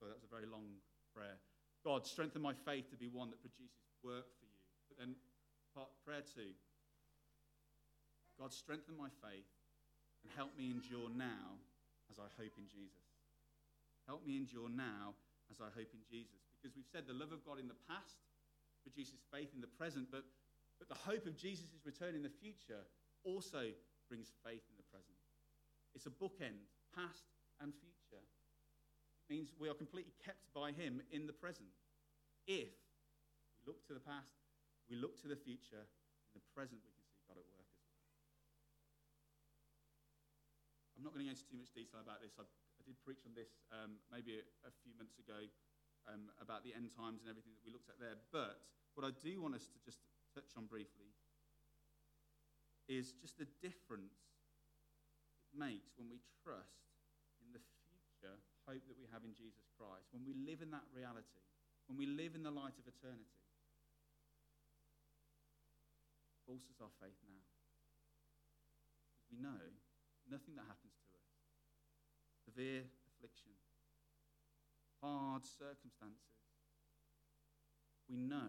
So 0.00 0.08
that 0.08 0.16
was 0.16 0.24
a 0.24 0.32
very 0.32 0.48
long 0.48 0.80
prayer. 1.12 1.36
God, 1.84 2.06
strengthen 2.06 2.40
my 2.40 2.54
faith 2.54 2.88
to 2.90 2.98
be 2.98 3.10
one 3.10 3.30
that 3.30 3.42
produces 3.42 3.82
work 4.00 4.26
for 4.38 4.46
you. 4.46 4.62
But 4.88 4.96
then 4.98 5.18
part 5.74 5.90
prayer 6.06 6.22
two. 6.22 6.54
God, 8.38 8.54
strengthen 8.54 8.94
my 8.94 9.10
faith 9.18 9.50
and 10.22 10.30
help 10.38 10.54
me 10.54 10.70
endure 10.70 11.10
now 11.10 11.58
as 12.06 12.22
I 12.22 12.30
hope 12.38 12.54
in 12.54 12.70
Jesus. 12.70 13.02
Help 14.06 14.24
me 14.24 14.38
endure 14.38 14.70
now 14.70 15.18
as 15.50 15.58
I 15.60 15.68
hope 15.74 15.90
in 15.90 16.00
Jesus. 16.06 16.40
Because 16.56 16.78
we've 16.78 16.88
said 16.88 17.04
the 17.04 17.18
love 17.18 17.34
of 17.34 17.42
God 17.42 17.58
in 17.58 17.66
the 17.66 17.82
past 17.90 18.22
produces 18.86 19.20
faith 19.28 19.50
in 19.52 19.60
the 19.60 19.70
present, 19.74 20.08
but, 20.08 20.24
but 20.78 20.88
the 20.88 20.96
hope 20.96 21.26
of 21.26 21.36
Jesus' 21.36 21.82
return 21.84 22.14
in 22.14 22.22
the 22.22 22.32
future 22.32 22.86
also 23.26 23.68
brings 24.08 24.32
faith 24.46 24.64
in 24.70 24.76
the 24.78 24.88
present. 24.88 25.18
It's 25.92 26.06
a 26.06 26.14
bookend, 26.14 26.62
past 26.94 27.26
and 27.60 27.74
future. 27.74 28.22
It 28.22 29.26
means 29.28 29.52
we 29.58 29.68
are 29.68 29.76
completely 29.76 30.14
kept 30.24 30.46
by 30.54 30.72
Him 30.72 31.02
in 31.12 31.26
the 31.26 31.36
present. 31.36 31.68
If 32.46 32.72
we 33.52 33.60
look 33.66 33.84
to 33.90 33.94
the 33.94 34.00
past, 34.00 34.32
we 34.88 34.96
look 34.96 35.20
to 35.20 35.28
the 35.28 35.36
future, 35.36 35.84
in 36.32 36.40
the 36.40 36.52
present 36.56 36.80
we 36.80 36.92
can 36.96 37.04
see 37.04 37.20
God 37.28 37.36
at 37.36 37.44
work 37.52 37.68
as 37.68 37.82
well. 37.84 37.98
I'm 40.98 41.06
not 41.06 41.14
going 41.14 41.22
to 41.22 41.30
go 41.30 41.34
into 41.38 41.46
too 41.46 41.54
much 41.54 41.70
detail 41.70 42.02
about 42.02 42.18
this. 42.18 42.34
I, 42.34 42.42
I 42.42 42.82
did 42.82 42.98
preach 43.06 43.22
on 43.22 43.38
this 43.38 43.54
um, 43.70 44.02
maybe 44.10 44.42
a, 44.42 44.44
a, 44.66 44.72
few 44.82 44.90
months 44.98 45.14
ago 45.22 45.46
um, 46.10 46.26
about 46.42 46.66
the 46.66 46.74
end 46.74 46.90
times 46.90 47.22
and 47.22 47.30
everything 47.30 47.54
that 47.54 47.62
we 47.62 47.70
looked 47.70 47.86
at 47.86 48.02
there. 48.02 48.18
But 48.34 48.58
what 48.98 49.06
I 49.06 49.14
do 49.14 49.38
want 49.38 49.54
us 49.54 49.70
to 49.70 49.78
just 49.86 50.02
touch 50.34 50.50
on 50.58 50.66
briefly 50.66 51.14
is 52.90 53.14
just 53.22 53.38
the 53.38 53.46
difference 53.62 54.18
it 55.46 55.54
makes 55.54 55.94
when 55.94 56.10
we 56.10 56.18
trust 56.42 56.82
in 57.38 57.54
the 57.54 57.62
future 57.86 58.34
hope 58.66 58.82
that 58.90 58.98
we 58.98 59.06
have 59.14 59.22
in 59.22 59.32
Jesus 59.38 59.70
Christ, 59.78 60.10
when 60.10 60.26
we 60.26 60.34
live 60.34 60.66
in 60.66 60.74
that 60.74 60.84
reality, 60.90 61.46
when 61.86 61.94
we 61.94 62.10
live 62.10 62.34
in 62.34 62.42
the 62.42 62.52
light 62.52 62.74
of 62.74 62.90
eternity 62.90 63.38
bolsters 66.48 66.80
our 66.80 66.88
faith 66.96 67.20
now. 67.28 67.44
We 69.28 69.36
know 69.36 69.60
nothing 70.30 70.56
that 70.56 70.68
happens 70.68 70.94
to 71.00 71.08
us, 71.16 71.26
severe 72.44 72.84
affliction, 73.12 73.52
hard 75.02 75.44
circumstances, 75.44 76.38
we 78.08 78.16
know 78.16 78.48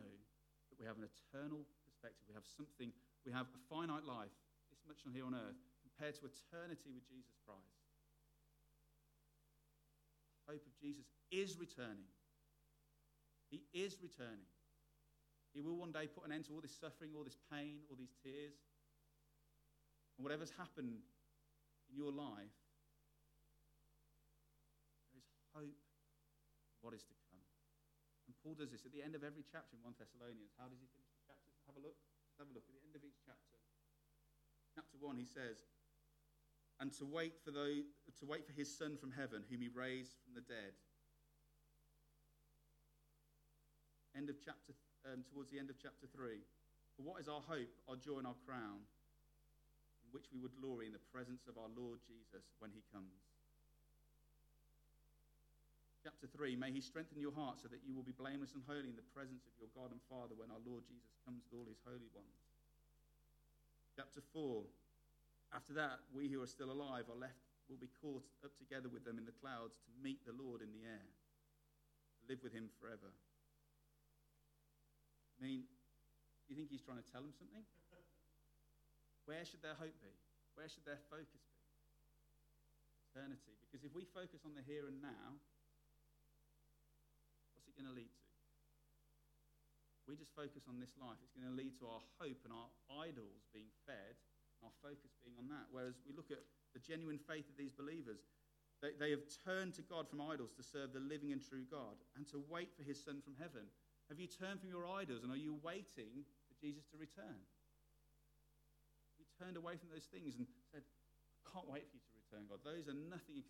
that 0.72 0.78
we 0.80 0.88
have 0.88 0.96
an 0.96 1.04
eternal 1.04 1.68
perspective. 1.84 2.24
We 2.32 2.36
have 2.36 2.48
something, 2.48 2.96
we 3.28 3.32
have 3.36 3.52
a 3.52 3.60
finite 3.68 4.08
life, 4.08 4.32
this 4.72 4.80
much 4.88 5.04
on 5.04 5.12
here 5.12 5.28
on 5.28 5.36
earth, 5.36 5.60
compared 5.84 6.16
to 6.20 6.32
eternity 6.32 6.96
with 6.96 7.04
Jesus 7.12 7.36
Christ. 7.44 7.84
Hope 10.48 10.64
of 10.64 10.74
Jesus 10.80 11.12
is 11.30 11.60
returning. 11.60 12.08
He 13.52 13.62
is 13.74 14.00
returning. 14.02 14.48
He 15.54 15.62
will 15.62 15.76
one 15.76 15.92
day 15.92 16.08
put 16.08 16.26
an 16.26 16.32
end 16.32 16.46
to 16.48 16.54
all 16.54 16.62
this 16.62 16.74
suffering, 16.74 17.12
all 17.18 17.28
this 17.28 17.38
pain, 17.52 17.84
all 17.90 17.98
these 17.98 18.16
tears. 18.24 18.56
And 20.18 20.24
whatever's 20.24 20.54
happened 20.58 21.04
in 21.90 21.98
your 21.98 22.14
life, 22.14 22.54
there 25.12 25.20
is 25.20 25.30
hope 25.52 25.82
what 26.80 26.94
is 26.94 27.04
to 27.10 27.16
come. 27.28 27.44
And 28.30 28.38
Paul 28.46 28.56
does 28.56 28.72
this 28.72 28.86
at 28.86 28.94
the 28.94 29.02
end 29.02 29.18
of 29.18 29.26
every 29.26 29.44
chapter 29.44 29.76
in 29.76 29.82
1 29.82 29.98
Thessalonians. 29.98 30.54
How 30.56 30.70
does 30.70 30.80
he 30.80 30.88
finish 30.94 31.10
the 31.12 31.26
chapter? 31.26 31.50
Have 31.66 31.76
a 31.76 31.84
look. 31.84 31.98
Have 32.38 32.48
a 32.48 32.56
look 32.56 32.64
at 32.70 32.76
the 32.78 32.86
end 32.86 32.96
of 32.96 33.04
each 33.04 33.20
chapter. 33.26 33.58
Chapter 34.72 34.96
1, 35.02 35.18
he 35.18 35.28
says, 35.28 35.66
and 36.80 36.94
to 36.96 37.04
wait 37.04 37.36
for 37.44 37.52
those, 37.52 37.84
to 38.22 38.26
wait 38.26 38.48
for 38.48 38.56
his 38.56 38.72
son 38.72 38.96
from 38.96 39.12
heaven, 39.12 39.44
whom 39.52 39.60
he 39.60 39.68
raised 39.68 40.16
from 40.24 40.32
the 40.32 40.46
dead. 40.48 40.72
End 44.16 44.30
of 44.30 44.40
chapter 44.40 44.72
um, 45.04 45.28
towards 45.28 45.52
the 45.52 45.60
end 45.60 45.70
of 45.70 45.76
chapter 45.76 46.08
3. 46.08 46.40
For 46.96 47.04
what 47.04 47.20
is 47.20 47.28
our 47.28 47.44
hope, 47.44 47.72
our 47.88 48.00
joy, 48.00 48.24
and 48.24 48.28
our 48.28 48.40
crown, 48.48 48.88
which 50.12 50.30
we 50.34 50.40
would 50.42 50.56
glory 50.58 50.88
in 50.88 50.96
the 50.96 51.10
presence 51.12 51.46
of 51.46 51.58
our 51.58 51.72
Lord 51.74 52.00
Jesus 52.06 52.46
when 52.60 52.72
he 52.74 52.82
comes? 52.90 53.20
Chapter 56.04 56.32
3 56.32 56.56
May 56.56 56.72
he 56.72 56.80
strengthen 56.80 57.20
your 57.20 57.36
heart 57.36 57.60
so 57.60 57.68
that 57.68 57.84
you 57.84 57.92
will 57.92 58.08
be 58.08 58.16
blameless 58.16 58.56
and 58.56 58.64
holy 58.64 58.88
in 58.88 58.96
the 58.96 59.12
presence 59.14 59.44
of 59.46 59.54
your 59.60 59.70
God 59.76 59.92
and 59.92 60.00
Father 60.08 60.34
when 60.34 60.50
our 60.50 60.64
Lord 60.64 60.88
Jesus 60.88 61.14
comes 61.28 61.44
with 61.44 61.54
all 61.54 61.68
his 61.68 61.84
holy 61.84 62.10
ones. 62.16 62.40
Chapter 64.00 64.24
4 64.32 64.64
After 65.52 65.74
that, 65.76 66.00
we 66.16 66.32
who 66.32 66.40
are 66.40 66.50
still 66.50 66.72
alive 66.72 67.12
are 67.12 67.20
left, 67.20 67.44
will 67.70 67.78
be 67.78 67.92
caught 68.02 68.26
up 68.42 68.56
together 68.58 68.90
with 68.90 69.06
them 69.06 69.22
in 69.22 69.30
the 69.30 69.38
clouds 69.38 69.78
to 69.86 69.92
meet 70.02 70.26
the 70.26 70.34
Lord 70.34 70.66
in 70.66 70.74
the 70.74 70.82
air, 70.90 71.06
to 71.06 72.24
live 72.26 72.42
with 72.42 72.50
him 72.50 72.66
forever. 72.82 73.14
I 75.38 75.46
mean, 75.46 75.70
do 76.44 76.48
you 76.50 76.58
think 76.58 76.74
he's 76.74 76.82
trying 76.82 76.98
to 76.98 77.10
tell 77.14 77.22
them 77.22 77.32
something? 77.38 77.62
Where 79.30 79.46
should 79.46 79.62
their 79.62 79.78
hope 79.78 79.94
be? 80.02 80.10
Where 80.58 80.66
should 80.66 80.90
their 80.90 80.98
focus 81.14 81.38
be? 81.38 81.62
Eternity. 83.14 83.54
Because 83.62 83.86
if 83.86 83.94
we 83.94 84.10
focus 84.10 84.42
on 84.42 84.58
the 84.58 84.66
here 84.66 84.90
and 84.90 84.98
now, 84.98 85.38
what's 87.54 87.70
it 87.70 87.78
going 87.78 87.86
to 87.86 87.94
lead 87.94 88.10
to? 88.10 88.30
we 90.10 90.18
just 90.18 90.34
focus 90.34 90.66
on 90.66 90.82
this 90.82 90.98
life, 90.98 91.22
it's 91.22 91.38
going 91.38 91.46
to 91.46 91.54
lead 91.54 91.78
to 91.78 91.86
our 91.86 92.02
hope 92.18 92.42
and 92.42 92.50
our 92.50 92.66
idols 93.06 93.46
being 93.54 93.70
fed, 93.86 94.18
and 94.58 94.66
our 94.66 94.74
focus 94.82 95.14
being 95.22 95.38
on 95.38 95.46
that. 95.54 95.70
Whereas 95.70 96.02
we 96.02 96.18
look 96.18 96.34
at 96.34 96.42
the 96.74 96.82
genuine 96.82 97.22
faith 97.22 97.46
of 97.46 97.54
these 97.62 97.78
believers, 97.78 98.26
they, 98.82 98.98
they 98.98 99.14
have 99.14 99.22
turned 99.46 99.78
to 99.78 99.86
God 99.86 100.10
from 100.10 100.26
idols 100.26 100.58
to 100.58 100.66
serve 100.66 100.98
the 100.98 101.06
living 101.06 101.30
and 101.30 101.46
true 101.46 101.62
God 101.70 102.02
and 102.18 102.26
to 102.34 102.42
wait 102.50 102.74
for 102.74 102.82
his 102.82 102.98
Son 102.98 103.22
from 103.22 103.38
heaven. 103.38 103.70
Have 104.10 104.18
you 104.18 104.26
turned 104.26 104.58
from 104.58 104.74
your 104.74 104.90
idols 104.90 105.22
and 105.22 105.30
are 105.30 105.38
you 105.38 105.62
waiting 105.62 106.26
for 106.50 106.58
Jesus 106.58 106.90
to 106.90 106.98
return? 106.98 107.38
Turned 109.40 109.56
away 109.56 109.80
from 109.80 109.88
those 109.88 110.04
things 110.12 110.36
and 110.36 110.44
said, 110.68 110.84
I 110.84 111.40
can't 111.48 111.64
wait 111.72 111.88
for 111.88 111.96
you 111.96 112.04
to 112.04 112.14
return, 112.20 112.44
God. 112.52 112.60
Those 112.60 112.92
are 112.92 113.00
nothing 113.08 113.40
in, 113.40 113.48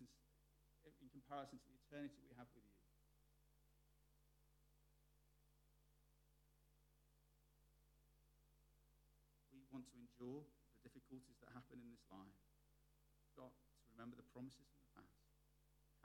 in 0.86 1.08
comparison 1.10 1.58
to 1.58 1.66
the 1.66 1.82
eternity 1.82 2.22
we 2.22 2.30
have 2.38 2.46
with 2.54 2.62
you. 2.62 2.78
We 9.50 9.66
want 9.74 9.90
to 9.90 9.94
endure 9.98 10.46
the 10.46 10.86
difficulties 10.86 11.42
that 11.42 11.50
happen 11.58 11.82
in 11.82 11.90
this 11.90 12.06
life. 12.06 12.38
Got 13.34 13.50
to 13.50 13.82
remember 13.90 14.14
the 14.14 14.30
promises 14.30 14.70
from 14.70 14.86
the 14.86 14.90
past, 14.94 15.26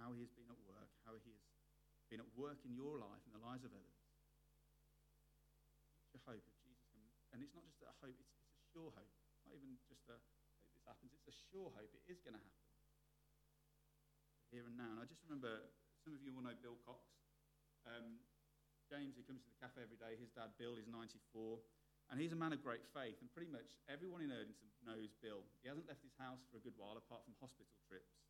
how 0.01 0.17
He 0.17 0.25
has 0.25 0.33
been 0.33 0.49
at 0.49 0.57
work, 0.65 0.89
how 1.05 1.13
He 1.13 1.29
has 1.29 1.45
been 2.09 2.25
at 2.25 2.31
work 2.33 2.57
in 2.65 2.73
your 2.73 2.97
life 2.97 3.21
and 3.29 3.37
the 3.37 3.43
lives 3.45 3.61
of 3.61 3.69
others. 3.69 4.01
Future 6.09 6.25
hope 6.25 6.41
of 6.41 6.55
Jesus. 6.65 6.89
And 7.29 7.45
it's 7.45 7.53
not 7.53 7.69
just 7.69 7.85
a 7.85 7.93
hope, 8.01 8.17
it's, 8.17 8.33
it's 8.49 8.65
a 8.65 8.67
sure 8.73 8.89
hope. 8.89 9.14
Not 9.45 9.55
even 9.55 9.77
just 9.77 9.89
a 9.93 9.97
hope 10.09 10.25
this 10.75 10.83
happens, 10.83 11.15
it's 11.15 11.29
a 11.31 11.35
sure 11.49 11.71
hope. 11.71 11.89
It 11.95 12.05
is 12.11 12.19
going 12.19 12.35
to 12.35 12.43
happen. 12.43 12.67
Here 14.51 14.67
and 14.67 14.77
now. 14.77 14.91
And 14.91 14.99
I 15.01 15.05
just 15.07 15.23
remember, 15.25 15.71
some 16.03 16.13
of 16.13 16.21
you 16.21 16.35
will 16.35 16.43
know 16.43 16.53
Bill 16.59 16.77
Cox. 16.83 17.01
Um, 17.87 18.21
James, 18.85 19.17
who 19.17 19.25
comes 19.25 19.41
to 19.41 19.49
the 19.49 19.57
cafe 19.57 19.81
every 19.81 19.97
day, 19.97 20.13
his 20.19 20.29
dad 20.29 20.53
Bill 20.61 20.77
is 20.77 20.85
94. 20.85 21.57
And 22.13 22.21
he's 22.21 22.37
a 22.37 22.37
man 22.37 22.53
of 22.53 22.61
great 22.61 22.85
faith, 22.93 23.17
and 23.17 23.25
pretty 23.33 23.49
much 23.49 23.81
everyone 23.89 24.21
in 24.21 24.29
Erdington 24.29 24.69
knows 24.85 25.09
Bill. 25.25 25.41
He 25.65 25.65
hasn't 25.65 25.89
left 25.89 26.05
his 26.05 26.13
house 26.21 26.45
for 26.53 26.61
a 26.61 26.63
good 26.63 26.77
while, 26.77 26.93
apart 26.93 27.25
from 27.25 27.33
hospital 27.41 27.73
trips. 27.89 28.21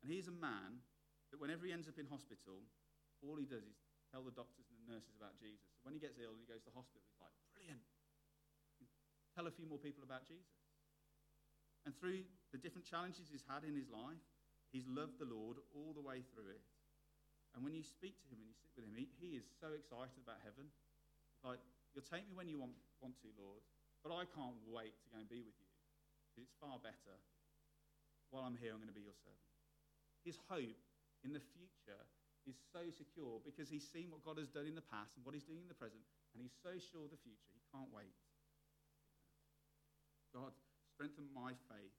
And 0.00 0.08
he's 0.08 0.32
a 0.32 0.36
man 0.40 0.80
that 1.28 1.36
whenever 1.36 1.68
he 1.68 1.76
ends 1.76 1.84
up 1.84 2.00
in 2.00 2.08
hospital, 2.08 2.64
all 3.20 3.36
he 3.36 3.44
does 3.44 3.68
is 3.68 3.76
tell 4.08 4.24
the 4.24 4.32
doctors 4.32 4.64
and 4.72 4.80
the 4.80 4.96
nurses 4.96 5.12
about 5.12 5.36
Jesus. 5.36 5.76
So 5.76 5.84
when 5.84 5.92
he 5.92 6.00
gets 6.00 6.16
ill 6.16 6.32
and 6.32 6.40
he 6.40 6.48
goes 6.48 6.64
to 6.64 6.72
hospital, 6.72 7.04
he's 7.04 7.20
like, 7.20 7.36
brilliant. 7.52 7.84
Tell 9.36 9.44
a 9.44 9.52
few 9.52 9.68
more 9.68 9.78
people 9.78 10.00
about 10.00 10.24
Jesus. 10.24 10.57
And 11.86 11.94
through 11.96 12.26
the 12.52 12.60
different 12.60 12.86
challenges 12.86 13.28
he's 13.30 13.46
had 13.46 13.64
in 13.64 13.74
his 13.74 13.88
life, 13.88 14.20
he's 14.72 14.86
loved 14.88 15.20
the 15.20 15.28
Lord 15.28 15.60
all 15.72 15.92
the 15.94 16.04
way 16.04 16.24
through 16.34 16.52
it. 16.52 16.64
And 17.56 17.64
when 17.64 17.72
you 17.72 17.82
speak 17.82 18.20
to 18.22 18.28
him 18.28 18.44
and 18.44 18.48
you 18.48 18.56
sit 18.56 18.72
with 18.76 18.84
him, 18.84 18.94
he, 18.94 19.08
he 19.16 19.30
is 19.40 19.48
so 19.58 19.72
excited 19.72 20.20
about 20.20 20.44
heaven. 20.44 20.68
Like, 21.40 21.62
you'll 21.94 22.06
take 22.06 22.28
me 22.28 22.36
when 22.36 22.50
you 22.50 22.60
want, 22.60 22.76
want 23.00 23.16
to, 23.24 23.32
Lord, 23.40 23.64
but 24.04 24.12
I 24.12 24.28
can't 24.28 24.58
wait 24.68 24.94
to 25.00 25.06
go 25.08 25.18
and 25.18 25.28
be 25.30 25.40
with 25.40 25.56
you. 25.56 25.70
It's 26.38 26.54
far 26.60 26.78
better. 26.78 27.16
While 28.30 28.44
I'm 28.44 28.60
here, 28.60 28.76
I'm 28.76 28.82
going 28.84 28.92
to 28.92 28.94
be 28.94 29.06
your 29.06 29.16
servant. 29.24 29.48
His 30.22 30.36
hope 30.46 30.76
in 31.24 31.32
the 31.32 31.42
future 31.56 32.04
is 32.44 32.54
so 32.70 32.84
secure 32.92 33.40
because 33.42 33.72
he's 33.72 33.84
seen 33.88 34.12
what 34.12 34.22
God 34.22 34.36
has 34.38 34.52
done 34.52 34.68
in 34.68 34.76
the 34.76 34.84
past 34.84 35.16
and 35.16 35.24
what 35.24 35.32
he's 35.32 35.48
doing 35.48 35.64
in 35.64 35.70
the 35.70 35.76
present, 35.76 36.04
and 36.32 36.38
he's 36.44 36.54
so 36.62 36.76
sure 36.78 37.08
of 37.08 37.12
the 37.12 37.20
future, 37.24 37.50
he 37.52 37.64
can't 37.72 37.90
wait. 37.90 38.12
God, 40.30 40.52
strengthen 40.98 41.30
my 41.30 41.54
faith 41.70 41.94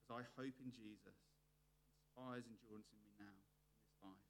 as 0.00 0.08
I 0.08 0.24
hope 0.40 0.56
in 0.64 0.72
Jesus. 0.72 1.12
Inspires 2.00 2.48
endurance 2.48 2.88
in 2.88 3.04
me 3.04 3.12
now 3.20 3.36
in 3.36 3.44
this 3.84 4.00
life. 4.00 4.28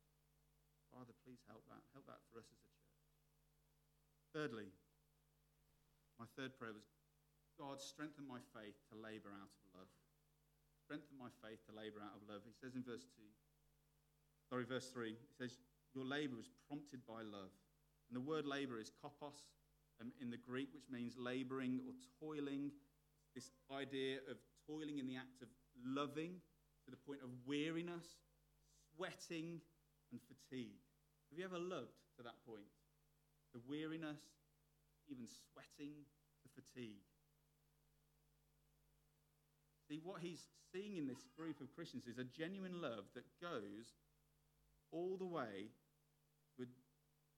Father, 0.91 1.15
please 1.23 1.39
help 1.47 1.63
that. 1.71 1.79
Help 1.95 2.11
that 2.11 2.19
for 2.27 2.43
us 2.43 2.51
as 2.51 2.59
a 2.59 2.71
church. 2.75 2.99
Thirdly, 4.35 4.67
my 6.19 6.27
third 6.35 6.59
prayer 6.59 6.75
was 6.75 6.91
God, 7.55 7.79
strengthen 7.79 8.27
my 8.27 8.43
faith 8.51 8.75
to 8.91 8.99
labor 8.99 9.31
out 9.31 9.47
of 9.47 9.63
love. 9.79 9.91
Strengthen 10.83 11.15
my 11.15 11.31
faith 11.39 11.63
to 11.71 11.73
labor 11.79 12.03
out 12.03 12.19
of 12.19 12.27
love. 12.27 12.43
He 12.43 12.57
says 12.59 12.75
in 12.75 12.83
verse 12.83 13.07
2, 13.15 13.23
sorry, 14.51 14.67
verse 14.67 14.91
3, 14.91 15.15
he 15.15 15.35
says, 15.39 15.55
Your 15.95 16.03
labor 16.03 16.43
is 16.43 16.51
prompted 16.67 17.07
by 17.07 17.23
love. 17.23 17.55
And 18.11 18.19
the 18.19 18.27
word 18.27 18.43
labor 18.43 18.83
is 18.83 18.91
kopos 18.91 19.47
um, 20.03 20.11
in 20.19 20.35
the 20.35 20.41
Greek, 20.41 20.75
which 20.75 20.91
means 20.91 21.15
laboring 21.15 21.79
or 21.87 21.95
toiling. 22.19 22.75
This 23.35 23.51
idea 23.71 24.19
of 24.31 24.37
toiling 24.67 24.99
in 24.99 25.07
the 25.07 25.17
act 25.17 25.43
of 25.43 25.49
loving 25.85 26.41
to 26.85 26.91
the 26.91 26.97
point 26.97 27.21
of 27.23 27.31
weariness, 27.47 28.07
sweating, 28.95 29.61
and 30.11 30.21
fatigue. 30.27 30.83
Have 31.31 31.39
you 31.39 31.45
ever 31.45 31.59
loved 31.59 31.95
to 32.17 32.23
that 32.23 32.35
point? 32.47 32.67
The 33.55 33.61
weariness, 33.69 34.21
even 35.09 35.27
sweating, 35.27 35.95
the 36.43 36.51
fatigue. 36.51 37.07
See, 39.89 40.01
what 40.03 40.23
he's 40.23 40.47
seeing 40.73 40.97
in 40.97 41.07
this 41.07 41.27
group 41.37 41.61
of 41.61 41.75
Christians 41.75 42.07
is 42.07 42.19
a 42.19 42.25
genuine 42.25 42.81
love 42.81 43.11
that 43.15 43.27
goes 43.43 43.99
all 44.93 45.17
the 45.19 45.27
way 45.27 45.71
with 46.59 46.69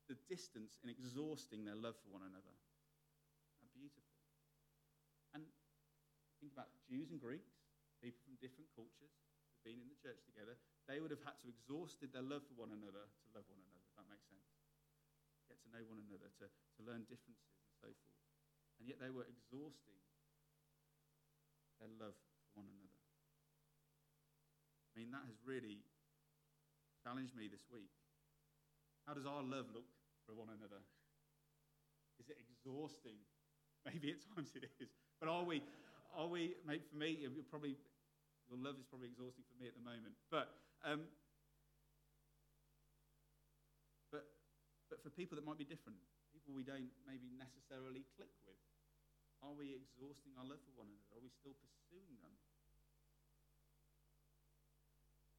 the 0.09 0.17
distance 0.29 0.77
in 0.85 0.91
exhausting 0.91 1.65
their 1.65 1.77
love 1.77 1.97
for 2.05 2.13
one 2.13 2.23
another. 2.23 2.53
How 3.61 3.69
beautiful. 3.73 4.05
And 5.33 5.45
think 6.43 6.59
about 6.59 6.75
Jews 6.91 7.15
and 7.15 7.23
Greeks, 7.23 7.55
people 8.03 8.19
from 8.27 8.35
different 8.43 8.67
cultures 8.75 9.15
who've 9.15 9.63
been 9.63 9.79
in 9.79 9.87
the 9.87 9.95
church 10.03 10.19
together. 10.27 10.59
They 10.91 10.99
would 10.99 11.15
have 11.15 11.23
had 11.23 11.39
to 11.39 11.47
exhausted 11.47 12.11
their 12.11 12.27
love 12.27 12.43
for 12.51 12.59
one 12.59 12.75
another 12.75 13.07
to 13.07 13.29
love 13.31 13.47
one 13.47 13.63
another, 13.63 13.79
if 13.79 13.95
that 13.95 14.11
makes 14.11 14.27
sense. 14.27 14.51
Get 15.47 15.63
to 15.63 15.71
know 15.71 15.87
one 15.87 16.03
another, 16.03 16.27
to, 16.43 16.51
to 16.51 16.81
learn 16.83 17.07
differences 17.07 17.55
and 17.63 17.71
so 17.79 17.95
forth. 17.95 18.19
And 18.83 18.91
yet 18.91 18.99
they 18.99 19.15
were 19.15 19.23
exhausting 19.31 20.03
their 21.79 21.95
love 21.95 22.19
for 22.51 22.59
one 22.59 22.67
another. 22.67 22.99
I 24.91 24.99
mean, 24.99 25.15
that 25.15 25.23
has 25.31 25.39
really 25.47 25.87
challenged 27.07 27.39
me 27.39 27.47
this 27.47 27.71
week. 27.71 27.95
How 29.07 29.15
does 29.15 29.31
our 29.31 29.47
love 29.47 29.71
look 29.71 29.87
for 30.27 30.35
one 30.35 30.51
another? 30.51 30.83
Is 32.19 32.27
it 32.27 32.39
exhausting? 32.43 33.23
Maybe 33.87 34.11
at 34.11 34.23
times 34.35 34.51
it 34.59 34.67
is. 34.83 34.91
But 35.23 35.31
are 35.31 35.47
we, 35.47 35.63
are 36.13 36.29
we, 36.29 36.55
maybe 36.69 36.85
for 36.89 36.97
me, 36.97 37.17
you're 37.21 37.33
probably, 37.49 37.77
your 38.49 38.61
love 38.61 38.77
is 38.77 38.87
probably 38.89 39.09
exhausting 39.09 39.45
for 39.49 39.57
me 39.57 39.69
at 39.69 39.77
the 39.77 39.85
moment. 39.85 40.13
But, 40.29 40.53
um, 40.85 41.09
but, 44.13 44.29
but 44.93 45.01
for 45.01 45.11
people 45.13 45.41
that 45.41 45.45
might 45.45 45.61
be 45.61 45.69
different, 45.69 45.97
people 46.33 46.53
we 46.53 46.65
don't 46.65 46.93
maybe 47.09 47.33
necessarily 47.37 48.05
click 48.17 48.33
with, 48.45 48.61
are 49.43 49.57
we 49.57 49.75
exhausting 49.75 50.37
our 50.39 50.47
love 50.47 50.63
for 50.69 50.85
one 50.85 50.89
another? 50.93 51.19
Are 51.19 51.25
we 51.25 51.33
still 51.33 51.57
pursuing 51.59 52.15
them? 52.23 52.35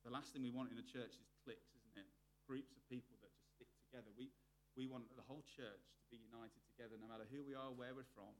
The 0.03 0.11
last 0.11 0.35
thing 0.35 0.43
we 0.43 0.51
want 0.51 0.75
in 0.75 0.79
a 0.81 0.83
church 0.83 1.15
is 1.15 1.27
cliques, 1.47 1.71
isn't 1.79 1.95
it? 1.95 2.09
Groups 2.43 2.75
of 2.75 2.83
people 2.91 3.15
that 3.23 3.31
just 3.31 3.55
stick 3.55 3.71
together. 3.87 4.11
We, 4.19 4.27
we 4.75 4.83
want 4.83 5.07
the 5.15 5.23
whole 5.23 5.47
church 5.55 5.79
to 5.79 6.05
be 6.11 6.19
united 6.19 6.59
together, 6.75 6.99
no 6.99 7.07
matter 7.07 7.23
who 7.31 7.39
we 7.47 7.55
are, 7.55 7.71
where 7.71 7.95
we're 7.95 8.11
from. 8.11 8.35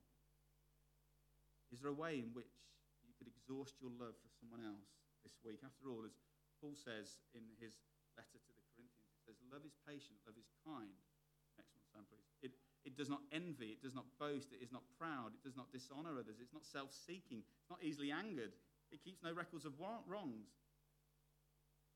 Is 1.74 1.82
there 1.82 1.90
a 1.90 1.98
way 1.98 2.22
in 2.22 2.30
which 2.38 2.54
you 3.02 3.18
could 3.18 3.26
exhaust 3.26 3.82
your 3.82 3.90
love 3.98 4.14
for 4.14 4.30
someone 4.38 4.62
else 4.62 4.94
this 5.26 5.42
week? 5.42 5.66
After 5.66 5.90
all, 5.90 6.06
as 6.06 6.14
Paul 6.62 6.78
says 6.78 7.18
in 7.34 7.42
his 7.58 7.74
letter 8.14 8.38
to 8.38 8.52
the 8.54 8.62
Corinthians, 8.78 9.10
he 9.18 9.22
says, 9.26 9.42
Love 9.50 9.66
is 9.66 9.74
patient, 9.82 10.22
love 10.30 10.38
is 10.38 10.46
kind. 10.62 10.94
Next 11.58 11.74
one, 11.74 11.82
Sam, 11.90 12.06
please. 12.06 12.30
It, 12.46 12.54
it 12.86 12.94
does 12.94 13.10
not 13.10 13.26
envy, 13.34 13.74
it 13.74 13.82
does 13.82 13.98
not 13.98 14.06
boast, 14.22 14.54
it 14.54 14.62
is 14.62 14.70
not 14.70 14.86
proud, 15.02 15.34
it 15.34 15.42
does 15.42 15.58
not 15.58 15.74
dishonor 15.74 16.14
others, 16.22 16.38
it's 16.38 16.54
not 16.54 16.62
self 16.62 16.94
seeking, 16.94 17.42
it's 17.42 17.74
not 17.74 17.82
easily 17.82 18.14
angered, 18.14 18.54
it 18.94 19.02
keeps 19.02 19.26
no 19.26 19.34
records 19.34 19.66
of 19.66 19.74
wrongs 19.82 20.54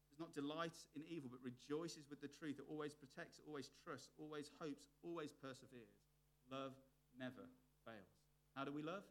It 0.02 0.10
does 0.10 0.22
not 0.22 0.34
delight 0.34 0.74
in 0.98 1.06
evil, 1.06 1.30
but 1.30 1.46
rejoices 1.46 2.10
with 2.10 2.18
the 2.18 2.34
truth. 2.34 2.58
It 2.58 2.66
always 2.66 2.98
protects, 2.98 3.38
it 3.38 3.46
always 3.46 3.70
trusts, 3.86 4.10
always 4.18 4.50
hopes, 4.58 4.90
always 5.06 5.38
perseveres. 5.38 6.02
Love 6.50 6.74
never 7.14 7.46
fails. 7.86 8.18
How 8.58 8.66
do 8.66 8.74
we 8.74 8.82
love? 8.82 9.06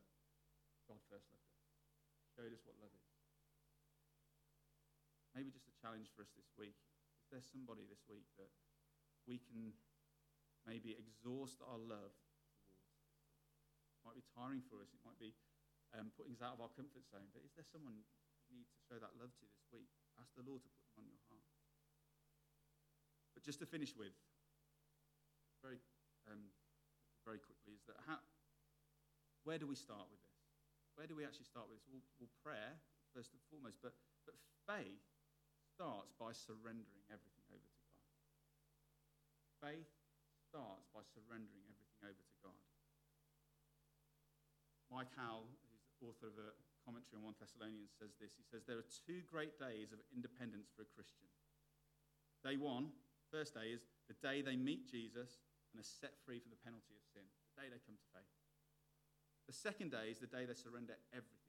God 0.87 1.03
first 1.11 1.27
loved 1.35 1.51
us, 1.51 1.67
showed 2.35 2.55
us 2.55 2.63
what 2.63 2.79
love 2.79 2.95
is. 2.95 3.11
Maybe 5.35 5.53
just 5.53 5.69
a 5.69 5.77
challenge 5.77 6.09
for 6.15 6.25
us 6.25 6.33
this 6.33 6.49
week. 6.57 6.79
Is 7.21 7.29
there 7.29 7.45
somebody 7.45 7.85
this 7.85 8.07
week 8.09 8.25
that 8.39 8.49
we 9.27 9.43
can 9.43 9.75
maybe 10.65 10.95
exhaust 10.97 11.61
our 11.61 11.77
love 11.77 12.15
towards? 12.15 12.95
It 13.99 14.03
might 14.07 14.17
be 14.17 14.25
tiring 14.33 14.63
for 14.65 14.79
us, 14.81 14.95
it 14.95 15.03
might 15.03 15.19
be 15.19 15.35
um, 15.93 16.15
putting 16.15 16.33
us 16.35 16.43
out 16.43 16.57
of 16.57 16.63
our 16.63 16.73
comfort 16.73 17.05
zone, 17.07 17.29
but 17.35 17.43
is 17.43 17.53
there 17.59 17.67
someone 17.67 17.99
you 18.49 18.57
need 18.57 18.71
to 18.71 18.81
show 18.87 18.99
that 18.99 19.15
love 19.19 19.35
to 19.43 19.47
this 19.47 19.67
week? 19.75 19.91
Ask 20.17 20.33
the 20.39 20.47
Lord 20.47 20.63
to 20.63 20.71
put 20.71 20.87
them 20.95 21.05
on 21.05 21.11
your 21.11 21.21
heart. 21.29 21.51
But 23.37 23.45
just 23.45 23.61
to 23.61 23.69
finish 23.69 23.93
with, 23.93 24.17
very, 25.61 25.79
um, 26.31 26.49
very 27.27 27.39
quickly, 27.39 27.77
is 27.77 27.85
that 27.91 28.01
how, 28.09 28.23
where 29.45 29.59
do 29.59 29.67
we 29.69 29.77
start 29.77 30.09
with 30.09 30.23
this? 30.25 30.26
Where 30.97 31.05
do 31.05 31.13
we 31.13 31.29
actually 31.29 31.49
start 31.49 31.69
with 31.69 31.77
this? 31.85 31.89
Well, 31.93 32.05
well, 32.17 32.33
prayer, 32.41 32.73
first 33.13 33.37
and 33.37 33.41
foremost, 33.53 33.85
but, 33.85 33.93
but 34.25 34.37
faith 34.65 35.05
starts 35.77 36.17
by 36.17 36.33
surrendering 36.33 37.05
everything 37.13 37.45
over 37.53 37.61
to 37.61 37.81
God. 37.93 38.05
Faith 39.61 39.93
starts 40.49 40.89
by 40.97 41.05
surrendering 41.05 41.69
everything 41.69 42.01
over 42.01 42.17
to 42.17 42.37
God. 42.41 42.61
Mike 44.89 45.13
Howell, 45.13 45.45
who's 45.69 45.85
the 46.01 46.09
author 46.09 46.33
of 46.33 46.41
a 46.41 46.57
commentary 46.81 47.21
on 47.21 47.29
1 47.29 47.45
Thessalonians, 47.45 47.93
says 47.93 48.17
this. 48.17 48.33
He 48.33 48.47
says, 48.49 48.65
There 48.65 48.81
are 48.81 48.89
two 49.05 49.21
great 49.29 49.61
days 49.61 49.93
of 49.93 50.01
independence 50.17 50.73
for 50.73 50.87
a 50.87 50.93
Christian. 50.97 51.29
Day 52.41 52.57
one, 52.57 52.89
first 53.29 53.53
day, 53.53 53.75
is 53.75 53.85
the 54.09 54.17
day 54.25 54.41
they 54.41 54.57
meet 54.57 54.89
Jesus 54.89 55.45
and 55.75 55.83
are 55.83 55.93
set 56.01 56.17
free 56.25 56.41
from 56.41 56.55
the 56.55 56.63
penalty 56.65 56.97
of 56.97 57.05
sin, 57.11 57.27
the 57.53 57.59
day 57.61 57.69
they 57.69 57.83
come 57.85 57.99
to 57.99 58.09
faith. 58.15 58.46
The 59.47 59.55
second 59.55 59.95
day 59.95 60.11
is 60.11 60.19
the 60.19 60.27
day 60.27 60.43
they 60.43 60.59
surrender 60.59 60.99
everything. 61.15 61.47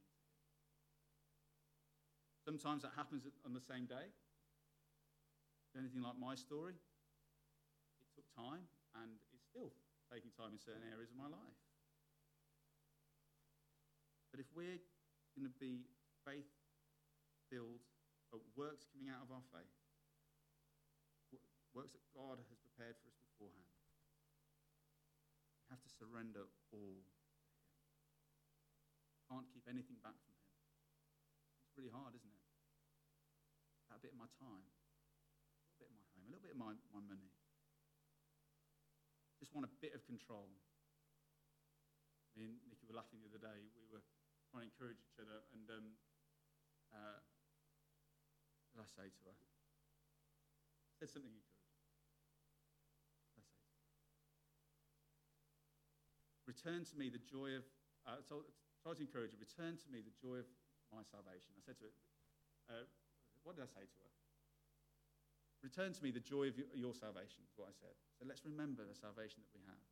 Sometimes 2.45 2.85
that 2.85 2.93
happens 2.95 3.25
on 3.43 3.51
the 3.57 3.59
same 3.59 3.89
day. 3.89 4.13
Anything 5.75 6.05
like 6.05 6.15
my 6.15 6.37
story? 6.37 6.77
It 6.77 8.09
took 8.13 8.29
time 8.37 8.69
and 8.95 9.17
it's 9.33 9.45
still 9.49 9.73
taking 10.13 10.31
time 10.37 10.53
in 10.53 10.61
certain 10.61 10.85
areas 10.93 11.09
of 11.11 11.17
my 11.17 11.27
life. 11.27 11.59
But 14.31 14.39
if 14.39 14.47
we're 14.53 14.79
going 15.33 15.49
to 15.49 15.57
be 15.57 15.89
faith 16.21 16.47
filled, 17.49 17.81
works 18.53 18.85
coming 18.93 19.09
out 19.09 19.25
of 19.25 19.33
our 19.33 19.43
faith, 19.49 19.73
works 21.73 21.97
that 21.97 22.05
God 22.13 22.37
has 22.37 22.57
prepared 22.61 22.95
for 23.01 23.09
us 23.09 23.17
beforehand, 23.33 23.73
we 25.65 25.73
have 25.73 25.81
to 25.81 25.91
surrender 25.91 26.45
all. 26.71 27.01
Can't 29.27 29.47
keep 29.51 29.67
anything 29.67 29.99
back 29.99 30.15
from 30.15 30.31
Him. 30.31 30.47
It's 31.67 31.75
really 31.75 31.91
hard, 31.91 32.15
isn't 32.15 32.31
it? 32.31 32.43
That 33.91 33.99
bit 33.99 34.15
of 34.15 34.19
my 34.19 34.31
time, 34.39 34.63
a 34.63 35.83
little 35.83 35.83
bit 35.83 35.91
of 35.91 35.99
my 35.99 36.07
home, 36.15 36.23
a 36.23 36.31
little 36.31 36.45
bit 36.47 36.55
of 36.55 36.59
my, 36.59 36.71
my 36.95 37.03
money. 37.03 37.31
Just 39.39 39.51
want 39.51 39.67
a 39.67 39.73
bit 39.83 39.93
of 39.93 40.01
control. 40.07 40.47
Me 42.39 42.47
and 42.47 42.57
Nikki 42.71 42.87
were 42.87 42.97
laughing 42.97 43.19
the 43.21 43.29
other 43.29 43.41
day. 43.41 43.67
We 43.75 43.85
were 43.91 44.03
trying 44.49 44.65
to 44.65 44.71
encourage 44.71 45.03
each 45.03 45.19
other, 45.19 45.43
and 45.51 45.67
um, 45.69 45.87
uh, 46.95 47.19
did 48.71 48.79
I 48.79 48.87
say 48.87 49.07
to 49.11 49.21
her? 49.27 49.35
I 49.35 50.93
said 50.97 51.09
something 51.11 51.33
encouraging. 51.33 51.77
What 53.35 53.43
did 53.43 53.43
I 53.43 53.57
say 53.59 53.65
to 53.67 53.75
her? 53.75 53.91
Return 56.47 56.81
to 56.87 56.95
me 56.95 57.11
the 57.11 57.21
joy 57.21 57.57
of. 57.59 57.65
Uh, 58.07 58.23
so, 58.23 58.47
try 58.81 58.93
to 58.93 59.03
encourage 59.03 59.33
her. 59.33 59.41
Return 59.41 59.77
to 59.77 59.87
me 59.89 60.01
the 60.01 60.15
joy 60.17 60.41
of 60.41 60.49
my 60.93 61.03
salvation. 61.03 61.53
I 61.57 61.61
said 61.61 61.77
to 61.81 61.87
her, 61.87 61.95
uh, 62.67 62.85
what 63.43 63.55
did 63.55 63.63
I 63.63 63.71
say 63.71 63.85
to 63.85 63.97
her? 64.03 64.11
Return 65.65 65.91
to 65.91 66.01
me 66.05 66.13
the 66.13 66.21
joy 66.21 66.53
of 66.53 66.55
your 66.77 66.93
salvation, 66.93 67.41
is 67.41 67.57
what 67.57 67.73
I 67.73 67.75
said. 67.75 67.95
So 68.15 68.29
let's 68.29 68.45
remember 68.45 68.85
the 68.85 68.93
salvation 68.93 69.41
that 69.41 69.51
we 69.51 69.65
have. 69.65 69.83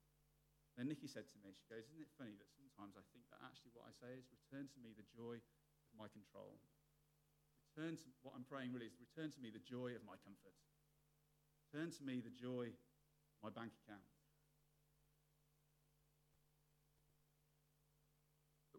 Then 0.77 0.91
Nikki 0.91 1.09
said 1.09 1.25
to 1.25 1.37
me, 1.41 1.55
she 1.55 1.65
goes, 1.71 1.87
Isn't 1.87 2.03
it 2.03 2.11
funny 2.19 2.35
that 2.37 2.51
sometimes 2.51 2.99
I 2.99 3.03
think 3.15 3.25
that 3.31 3.41
actually 3.41 3.73
what 3.73 3.87
I 3.89 3.93
say 3.95 4.11
is, 4.13 4.27
Return 4.29 4.69
to 4.69 4.79
me 4.83 4.93
the 4.93 5.07
joy 5.07 5.39
of 5.39 5.93
my 5.97 6.11
control. 6.11 6.59
Return 7.71 7.95
to 7.97 8.07
what 8.21 8.35
I'm 8.37 8.45
praying 8.45 8.75
really 8.75 8.91
is, 8.91 8.99
Return 9.01 9.31
to 9.33 9.41
me 9.41 9.49
the 9.49 9.63
joy 9.63 9.95
of 9.97 10.03
my 10.05 10.19
comfort. 10.21 10.53
Return 11.65 11.89
to 11.95 12.01
me 12.05 12.21
the 12.21 12.35
joy 12.35 12.69
of 12.69 13.39
my 13.41 13.51
bank 13.51 13.73
account. 13.83 14.05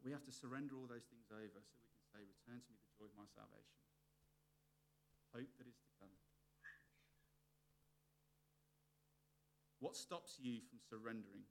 We 0.07 0.15
have 0.15 0.23
to 0.23 0.31
surrender 0.31 0.79
all 0.79 0.87
those 0.87 1.11
things 1.11 1.27
over 1.35 1.59
so 1.59 1.75
we 1.83 1.91
can 1.91 2.07
say, 2.15 2.23
Return 2.23 2.63
to 2.63 2.71
me 2.71 2.79
the 2.79 2.95
joy 2.95 3.11
of 3.11 3.19
my 3.19 3.27
salvation. 3.27 3.83
Hope 5.35 5.51
that 5.59 5.67
is 5.67 5.83
to 5.83 5.91
come. 5.99 6.15
What 9.83 9.99
stops 9.99 10.39
you 10.39 10.63
from 10.63 10.79
surrendering? 10.79 11.43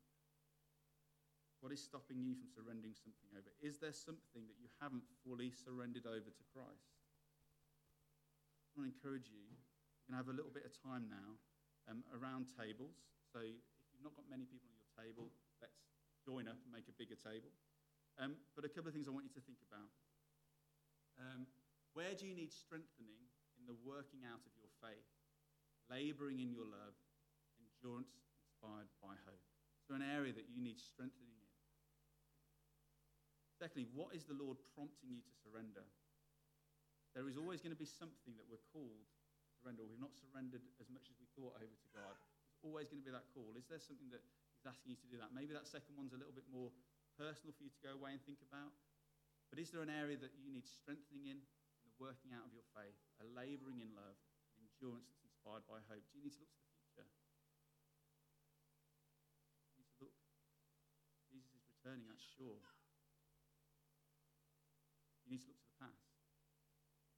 What 1.60 1.76
is 1.76 1.84
stopping 1.84 2.24
you 2.24 2.32
from 2.40 2.48
surrendering 2.48 2.96
something 2.96 3.28
over? 3.36 3.52
Is 3.60 3.84
there 3.84 3.92
something 3.92 4.48
that 4.48 4.56
you 4.56 4.72
haven't 4.80 5.04
fully 5.28 5.52
surrendered 5.52 6.08
over 6.08 6.32
to 6.32 6.44
Christ? 6.56 6.96
I 8.72 8.80
want 8.80 8.88
to 8.88 8.96
encourage 8.96 9.28
you. 9.28 9.52
You're 9.52 10.16
going 10.16 10.16
to 10.16 10.22
have 10.24 10.32
a 10.32 10.38
little 10.38 10.56
bit 10.56 10.64
of 10.64 10.72
time 10.80 11.12
now 11.12 11.36
um, 11.92 12.08
around 12.16 12.56
tables. 12.56 13.04
So 13.36 13.44
if 13.44 13.88
you've 13.92 14.06
not 14.06 14.16
got 14.16 14.32
many 14.32 14.48
people 14.48 14.72
on 14.72 14.80
your 14.80 14.94
table, 14.96 15.28
let's 15.60 15.84
join 16.24 16.48
up 16.48 16.56
and 16.64 16.72
make 16.72 16.88
a 16.88 16.96
bigger 16.96 17.20
table. 17.20 17.52
Um, 18.16 18.40
but 18.56 18.64
a 18.64 18.72
couple 18.72 18.88
of 18.88 18.96
things 18.96 19.08
I 19.08 19.14
want 19.16 19.28
you 19.28 19.36
to 19.36 19.44
think 19.44 19.60
about. 19.68 19.92
Um, 21.20 21.48
where 21.96 22.16
do 22.16 22.28
you 22.28 22.36
need 22.36 22.52
strengthening 22.52 23.20
in 23.60 23.64
the 23.68 23.76
working 23.84 24.24
out 24.28 24.44
of 24.44 24.52
your 24.56 24.72
faith, 24.84 25.08
laboring 25.88 26.40
in 26.40 26.52
your 26.52 26.68
love, 26.68 26.96
endurance 27.60 28.16
inspired 28.40 28.92
by 29.04 29.16
hope? 29.28 29.44
So, 29.88 29.96
an 29.96 30.04
area 30.04 30.32
that 30.36 30.48
you 30.48 30.64
need 30.64 30.80
strengthening 30.80 31.36
in? 31.40 31.52
Secondly, 33.56 33.88
what 33.96 34.12
is 34.12 34.28
the 34.28 34.36
Lord 34.36 34.60
prompting 34.76 35.12
you 35.12 35.24
to 35.24 35.34
surrender? 35.40 35.84
There 37.16 37.32
is 37.32 37.40
always 37.40 37.64
going 37.64 37.72
to 37.72 37.80
be 37.80 37.88
something 37.88 38.36
that 38.36 38.48
we're 38.52 38.64
called 38.76 39.08
to 39.08 39.52
surrender. 39.56 39.88
We've 39.88 40.04
not 40.04 40.12
surrendered 40.12 40.68
as 40.84 40.92
much 40.92 41.08
as 41.08 41.16
we 41.16 41.32
thought 41.32 41.56
over 41.56 41.72
to 41.72 41.90
God. 41.96 42.16
There's 42.20 42.68
always 42.68 42.92
going 42.92 43.00
to 43.00 43.08
be 43.08 43.16
that 43.16 43.32
call. 43.32 43.56
Is 43.56 43.72
there 43.72 43.80
something 43.80 44.12
that 44.12 44.20
He's 44.60 44.68
asking 44.68 44.92
you 44.92 45.00
to 45.00 45.08
do 45.08 45.16
that? 45.24 45.32
Maybe 45.32 45.56
that 45.56 45.64
second 45.64 45.96
one's 45.96 46.12
a 46.12 46.20
little 46.20 46.36
bit 46.36 46.44
more 46.52 46.76
personal 47.16 47.56
for 47.56 47.64
you 47.64 47.72
to 47.72 47.82
go 47.84 47.96
away 47.96 48.16
and 48.16 48.22
think 48.24 48.40
about. 48.46 48.76
But 49.52 49.60
is 49.62 49.72
there 49.72 49.84
an 49.86 49.94
area 49.94 50.20
that 50.20 50.36
you 50.36 50.52
need 50.52 50.68
strengthening 50.68 51.32
in, 51.32 51.40
in 51.40 51.86
the 51.88 51.96
working 52.02 52.36
out 52.36 52.44
of 52.44 52.52
your 52.52 52.66
faith, 52.76 52.98
a 53.24 53.26
laboring 53.32 53.80
in 53.80 53.92
love, 53.96 54.18
an 54.60 54.68
endurance 54.68 55.08
that's 55.08 55.24
inspired 55.24 55.64
by 55.70 55.80
hope? 55.88 56.04
Do 56.12 56.20
you 56.20 56.28
need 56.28 56.36
to 56.36 56.42
look 56.44 56.52
to 56.52 56.60
the 56.60 56.76
future? 56.76 57.08
You 59.72 59.80
need 59.80 59.88
to 59.96 59.98
look. 60.02 60.16
Jesus 61.32 61.56
is 61.56 61.64
returning, 61.72 62.10
that's 62.10 62.26
sure. 62.36 62.60
You 65.24 65.38
need 65.38 65.42
to 65.46 65.50
look 65.50 65.62
to 65.62 65.70
the 65.72 65.80
past. 65.80 66.10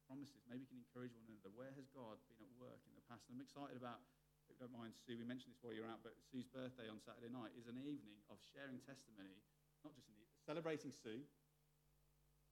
Promises. 0.06 0.40
Maybe 0.48 0.64
you 0.64 0.72
can 0.72 0.80
encourage 0.80 1.12
one 1.18 1.28
another. 1.28 1.52
Where 1.52 1.74
has 1.76 1.90
God 1.92 2.16
been 2.32 2.40
at 2.40 2.54
work 2.56 2.80
in 2.88 2.96
the 2.96 3.04
past? 3.12 3.28
And 3.28 3.36
I'm 3.40 3.44
excited 3.44 3.76
about, 3.76 4.00
if 4.48 4.56
you 4.56 4.64
don't 4.64 4.72
mind, 4.72 4.96
Sue, 4.96 5.20
we 5.20 5.28
mentioned 5.28 5.52
this 5.52 5.60
while 5.60 5.76
you're 5.76 5.90
out, 5.90 6.00
but 6.00 6.16
Sue's 6.32 6.48
birthday 6.48 6.88
on 6.88 7.04
Saturday 7.04 7.28
night 7.28 7.52
is 7.60 7.68
an 7.68 7.76
evening 7.76 8.20
of 8.32 8.40
sharing 8.56 8.80
testimony, 8.88 9.36
not 9.84 9.94
just 9.94 10.08
in 10.10 10.16
the, 10.18 10.26
celebrating 10.46 10.90
Sue, 10.90 11.26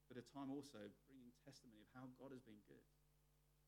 but 0.09 0.21
a 0.21 0.25
time 0.33 0.53
also 0.53 0.81
bringing 1.09 1.33
testimony 1.41 1.81
of 1.81 1.89
how 1.93 2.05
God 2.21 2.29
has 2.33 2.41
been 2.45 2.61
good. 2.69 2.85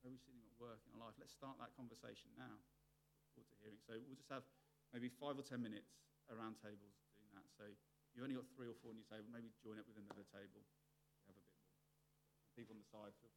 Where 0.06 0.14
we've 0.14 0.22
seen 0.22 0.38
him 0.38 0.46
at 0.46 0.54
work 0.62 0.82
in 0.86 0.94
our 0.94 1.10
life. 1.10 1.18
Let's 1.18 1.34
start 1.34 1.58
that 1.58 1.74
conversation 1.74 2.30
now. 2.38 2.54
Look 2.54 3.34
forward 3.34 3.50
to 3.50 3.58
hearing. 3.66 3.82
So 3.82 3.98
we'll 3.98 4.20
just 4.20 4.30
have 4.30 4.46
maybe 4.94 5.10
five 5.10 5.38
or 5.38 5.46
ten 5.46 5.62
minutes 5.62 5.98
around 6.30 6.62
tables 6.62 7.02
doing 7.18 7.34
that. 7.34 7.50
So 7.50 7.66
you've 8.14 8.26
only 8.26 8.38
got 8.38 8.46
three 8.54 8.70
or 8.70 8.78
four 8.78 8.94
on 8.94 8.98
your 8.98 9.10
table, 9.10 9.30
maybe 9.30 9.50
join 9.62 9.82
up 9.82 9.90
with 9.90 9.98
another 9.98 10.26
table 10.30 10.62
Have 11.26 11.34
a 11.34 11.42
bit 11.42 11.46
more 11.46 11.62
people 12.58 12.74
on 12.78 12.82
the 12.82 12.90
side, 12.90 13.14
feel 13.22 13.37